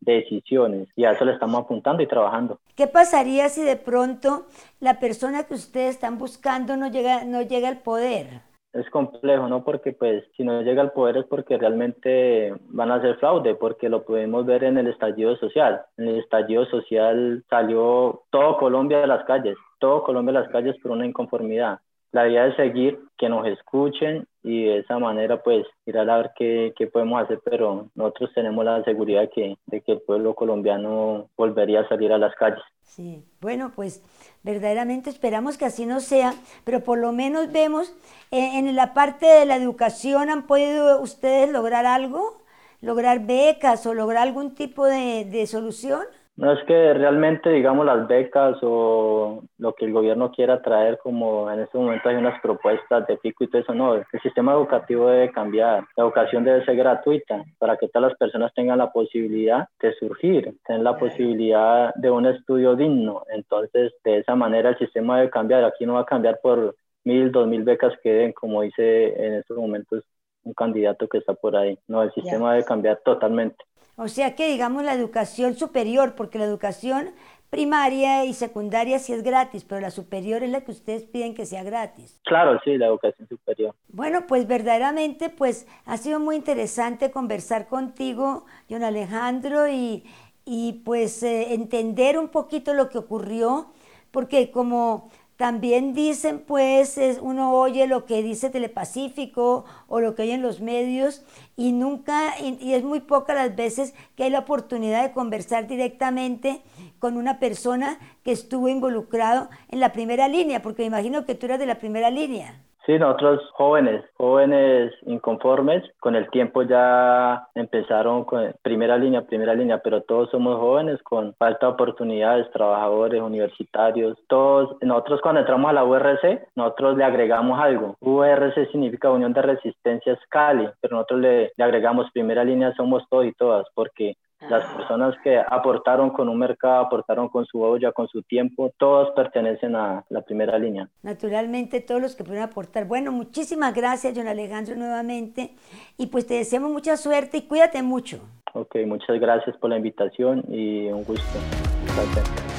decisiones 0.00 0.88
y 0.96 1.04
a 1.04 1.12
eso 1.12 1.24
le 1.24 1.32
estamos 1.32 1.60
apuntando 1.60 2.02
y 2.02 2.06
trabajando. 2.06 2.60
¿Qué 2.76 2.86
pasaría 2.86 3.48
si 3.48 3.62
de 3.62 3.76
pronto 3.76 4.46
la 4.80 5.00
persona 5.00 5.44
que 5.44 5.54
ustedes 5.54 5.90
están 5.90 6.18
buscando 6.18 6.76
no 6.76 6.88
llega, 6.88 7.24
no 7.24 7.42
llega 7.42 7.68
al 7.68 7.78
poder? 7.78 8.47
Es 8.78 8.88
complejo, 8.90 9.48
¿no? 9.48 9.64
Porque 9.64 9.92
pues 9.92 10.24
si 10.36 10.44
no 10.44 10.62
llega 10.62 10.82
al 10.82 10.92
poder 10.92 11.16
es 11.16 11.24
porque 11.26 11.58
realmente 11.58 12.54
van 12.68 12.92
a 12.92 12.96
hacer 12.96 13.16
fraude, 13.16 13.54
porque 13.56 13.88
lo 13.88 14.04
podemos 14.04 14.46
ver 14.46 14.62
en 14.64 14.78
el 14.78 14.86
estallido 14.86 15.36
social. 15.36 15.82
En 15.96 16.08
el 16.08 16.18
estallido 16.18 16.64
social 16.66 17.44
salió 17.50 18.22
todo 18.30 18.58
Colombia 18.58 19.00
de 19.00 19.08
las 19.08 19.24
calles, 19.24 19.56
todo 19.80 20.04
Colombia 20.04 20.32
de 20.32 20.40
las 20.40 20.52
calles 20.52 20.76
por 20.80 20.92
una 20.92 21.06
inconformidad 21.06 21.80
la 22.12 22.28
idea 22.28 22.46
es 22.46 22.56
seguir, 22.56 22.98
que 23.16 23.28
nos 23.28 23.46
escuchen 23.46 24.26
y 24.42 24.64
de 24.64 24.78
esa 24.78 24.98
manera 24.98 25.42
pues 25.42 25.66
ir 25.84 25.98
a 25.98 26.04
ver 26.04 26.30
qué, 26.36 26.72
qué 26.76 26.86
podemos 26.86 27.22
hacer, 27.22 27.40
pero 27.44 27.88
nosotros 27.94 28.30
tenemos 28.34 28.64
la 28.64 28.82
seguridad 28.84 29.28
que, 29.34 29.56
de 29.66 29.80
que 29.82 29.92
el 29.92 30.00
pueblo 30.00 30.34
colombiano 30.34 31.28
volvería 31.36 31.80
a 31.80 31.88
salir 31.88 32.12
a 32.12 32.18
las 32.18 32.34
calles. 32.36 32.62
Sí, 32.82 33.22
bueno, 33.40 33.72
pues 33.76 34.02
verdaderamente 34.42 35.10
esperamos 35.10 35.58
que 35.58 35.66
así 35.66 35.84
no 35.84 36.00
sea, 36.00 36.32
pero 36.64 36.82
por 36.82 36.98
lo 36.98 37.12
menos 37.12 37.52
vemos 37.52 37.92
eh, 38.30 38.58
en 38.58 38.74
la 38.74 38.94
parte 38.94 39.26
de 39.26 39.44
la 39.44 39.56
educación, 39.56 40.30
¿han 40.30 40.46
podido 40.46 41.00
ustedes 41.00 41.50
lograr 41.50 41.84
algo? 41.84 42.42
¿Lograr 42.80 43.26
becas 43.26 43.84
o 43.86 43.92
lograr 43.92 44.22
algún 44.22 44.54
tipo 44.54 44.86
de, 44.86 45.24
de 45.24 45.46
solución? 45.46 46.00
No 46.38 46.52
es 46.52 46.64
que 46.66 46.94
realmente, 46.94 47.50
digamos, 47.50 47.84
las 47.84 48.06
becas 48.06 48.58
o 48.62 49.42
lo 49.58 49.72
que 49.72 49.86
el 49.86 49.92
gobierno 49.92 50.30
quiera 50.30 50.62
traer, 50.62 50.96
como 50.98 51.50
en 51.50 51.58
este 51.58 51.76
momento 51.76 52.08
hay 52.08 52.14
unas 52.14 52.40
propuestas 52.40 53.08
de 53.08 53.16
pico 53.16 53.42
y 53.42 53.48
todo 53.48 53.60
eso, 53.60 53.74
no, 53.74 53.96
el 53.96 54.04
sistema 54.22 54.52
educativo 54.52 55.08
debe 55.08 55.32
cambiar, 55.32 55.84
la 55.96 56.04
educación 56.04 56.44
debe 56.44 56.64
ser 56.64 56.76
gratuita 56.76 57.42
para 57.58 57.76
que 57.76 57.88
todas 57.88 58.10
las 58.10 58.18
personas 58.18 58.54
tengan 58.54 58.78
la 58.78 58.92
posibilidad 58.92 59.66
de 59.80 59.92
surgir, 59.94 60.54
tengan 60.64 60.84
la 60.84 60.96
posibilidad 60.96 61.92
de 61.96 62.08
un 62.08 62.26
estudio 62.26 62.76
digno. 62.76 63.24
Entonces, 63.30 63.92
de 64.04 64.18
esa 64.18 64.36
manera 64.36 64.68
el 64.70 64.78
sistema 64.78 65.18
debe 65.18 65.30
cambiar. 65.30 65.64
Aquí 65.64 65.86
no 65.86 65.94
va 65.94 66.02
a 66.02 66.06
cambiar 66.06 66.38
por 66.40 66.76
mil, 67.02 67.32
dos 67.32 67.48
mil 67.48 67.64
becas 67.64 67.94
que 68.00 68.12
den, 68.12 68.32
como 68.32 68.62
dice 68.62 69.26
en 69.26 69.34
estos 69.34 69.56
momentos 69.56 70.04
un 70.44 70.54
candidato 70.54 71.08
que 71.08 71.18
está 71.18 71.34
por 71.34 71.56
ahí. 71.56 71.76
No, 71.88 72.00
el 72.04 72.12
sistema 72.12 72.52
debe 72.52 72.64
cambiar 72.64 73.00
totalmente. 73.04 73.56
O 73.98 74.06
sea 74.06 74.36
que 74.36 74.48
digamos 74.48 74.84
la 74.84 74.94
educación 74.94 75.56
superior, 75.56 76.14
porque 76.14 76.38
la 76.38 76.44
educación 76.44 77.10
primaria 77.50 78.24
y 78.24 78.32
secundaria 78.32 79.00
sí 79.00 79.12
es 79.12 79.24
gratis, 79.24 79.64
pero 79.64 79.80
la 79.80 79.90
superior 79.90 80.44
es 80.44 80.50
la 80.50 80.60
que 80.60 80.70
ustedes 80.70 81.02
piden 81.02 81.34
que 81.34 81.46
sea 81.46 81.64
gratis. 81.64 82.20
Claro, 82.24 82.60
sí, 82.62 82.78
la 82.78 82.86
educación 82.86 83.26
superior. 83.28 83.74
Bueno, 83.88 84.26
pues 84.28 84.46
verdaderamente 84.46 85.30
pues 85.30 85.66
ha 85.84 85.96
sido 85.96 86.20
muy 86.20 86.36
interesante 86.36 87.10
conversar 87.10 87.66
contigo, 87.66 88.46
John 88.70 88.84
Alejandro, 88.84 89.66
y, 89.66 90.04
y 90.44 90.74
pues 90.84 91.20
eh, 91.24 91.54
entender 91.54 92.20
un 92.20 92.28
poquito 92.28 92.74
lo 92.74 92.90
que 92.90 92.98
ocurrió, 92.98 93.72
porque 94.12 94.52
como 94.52 95.10
también 95.38 95.94
dicen, 95.94 96.40
pues, 96.44 96.98
uno 97.22 97.54
oye 97.54 97.86
lo 97.86 98.06
que 98.06 98.24
dice 98.24 98.50
Telepacífico 98.50 99.64
o 99.86 100.00
lo 100.00 100.16
que 100.16 100.22
oye 100.22 100.34
en 100.34 100.42
los 100.42 100.60
medios 100.60 101.22
y 101.56 101.70
nunca, 101.70 102.34
y, 102.40 102.74
es 102.74 102.82
muy 102.82 102.98
pocas 102.98 103.36
las 103.36 103.54
veces 103.54 103.94
que 104.16 104.24
hay 104.24 104.30
la 104.30 104.40
oportunidad 104.40 105.04
de 105.04 105.12
conversar 105.12 105.68
directamente 105.68 106.60
con 106.98 107.16
una 107.16 107.38
persona 107.38 108.00
que 108.24 108.32
estuvo 108.32 108.68
involucrado 108.68 109.48
en 109.68 109.78
la 109.78 109.92
primera 109.92 110.26
línea, 110.26 110.60
porque 110.60 110.82
me 110.82 110.88
imagino 110.88 111.24
que 111.24 111.36
tú 111.36 111.46
eras 111.46 111.60
de 111.60 111.66
la 111.66 111.78
primera 111.78 112.10
línea. 112.10 112.60
Sí, 112.88 112.98
nosotros 112.98 113.42
jóvenes, 113.52 114.02
jóvenes 114.16 114.94
inconformes, 115.04 115.84
con 116.00 116.16
el 116.16 116.30
tiempo 116.30 116.62
ya 116.62 117.46
empezaron 117.54 118.24
con 118.24 118.54
primera 118.62 118.96
línea, 118.96 119.26
primera 119.26 119.52
línea, 119.52 119.82
pero 119.84 120.00
todos 120.04 120.30
somos 120.30 120.56
jóvenes 120.58 120.98
con 121.02 121.34
falta 121.34 121.66
de 121.66 121.72
oportunidades, 121.72 122.50
trabajadores, 122.50 123.20
universitarios, 123.20 124.16
todos, 124.26 124.74
nosotros 124.80 125.20
cuando 125.20 125.42
entramos 125.42 125.68
a 125.68 125.74
la 125.74 125.84
URC, 125.84 126.48
nosotros 126.56 126.96
le 126.96 127.04
agregamos 127.04 127.60
algo. 127.60 127.94
URC 128.00 128.70
significa 128.72 129.10
Unión 129.10 129.34
de 129.34 129.42
Resistencias 129.42 130.18
Cali, 130.30 130.66
pero 130.80 130.96
nosotros 130.96 131.20
le, 131.20 131.52
le 131.54 131.64
agregamos 131.64 132.10
primera 132.12 132.42
línea, 132.42 132.72
somos 132.74 133.02
todos 133.10 133.26
y 133.26 133.32
todas, 133.32 133.66
porque 133.74 134.14
las 134.40 134.64
personas 134.74 135.14
que 135.22 135.38
aportaron 135.38 136.10
con 136.10 136.28
un 136.28 136.38
mercado, 136.38 136.84
aportaron 136.84 137.28
con 137.28 137.44
su 137.46 137.60
olla, 137.60 137.92
con 137.92 138.08
su 138.08 138.22
tiempo, 138.22 138.72
todos 138.78 139.10
pertenecen 139.16 139.74
a 139.74 140.04
la 140.08 140.22
primera 140.22 140.58
línea. 140.58 140.88
Naturalmente, 141.02 141.80
todos 141.80 142.00
los 142.00 142.14
que 142.14 142.24
pueden 142.24 142.42
aportar. 142.42 142.86
Bueno, 142.86 143.10
muchísimas 143.10 143.74
gracias, 143.74 144.14
John 144.16 144.28
Alejandro, 144.28 144.76
nuevamente. 144.76 145.54
Y 145.96 146.06
pues 146.06 146.26
te 146.26 146.34
deseamos 146.34 146.70
mucha 146.70 146.96
suerte 146.96 147.38
y 147.38 147.42
cuídate 147.42 147.82
mucho. 147.82 148.20
Ok, 148.54 148.76
muchas 148.86 149.20
gracias 149.20 149.56
por 149.56 149.70
la 149.70 149.76
invitación 149.76 150.44
y 150.48 150.86
un 150.86 151.04
gusto. 151.04 151.38
Gracias. 151.84 152.57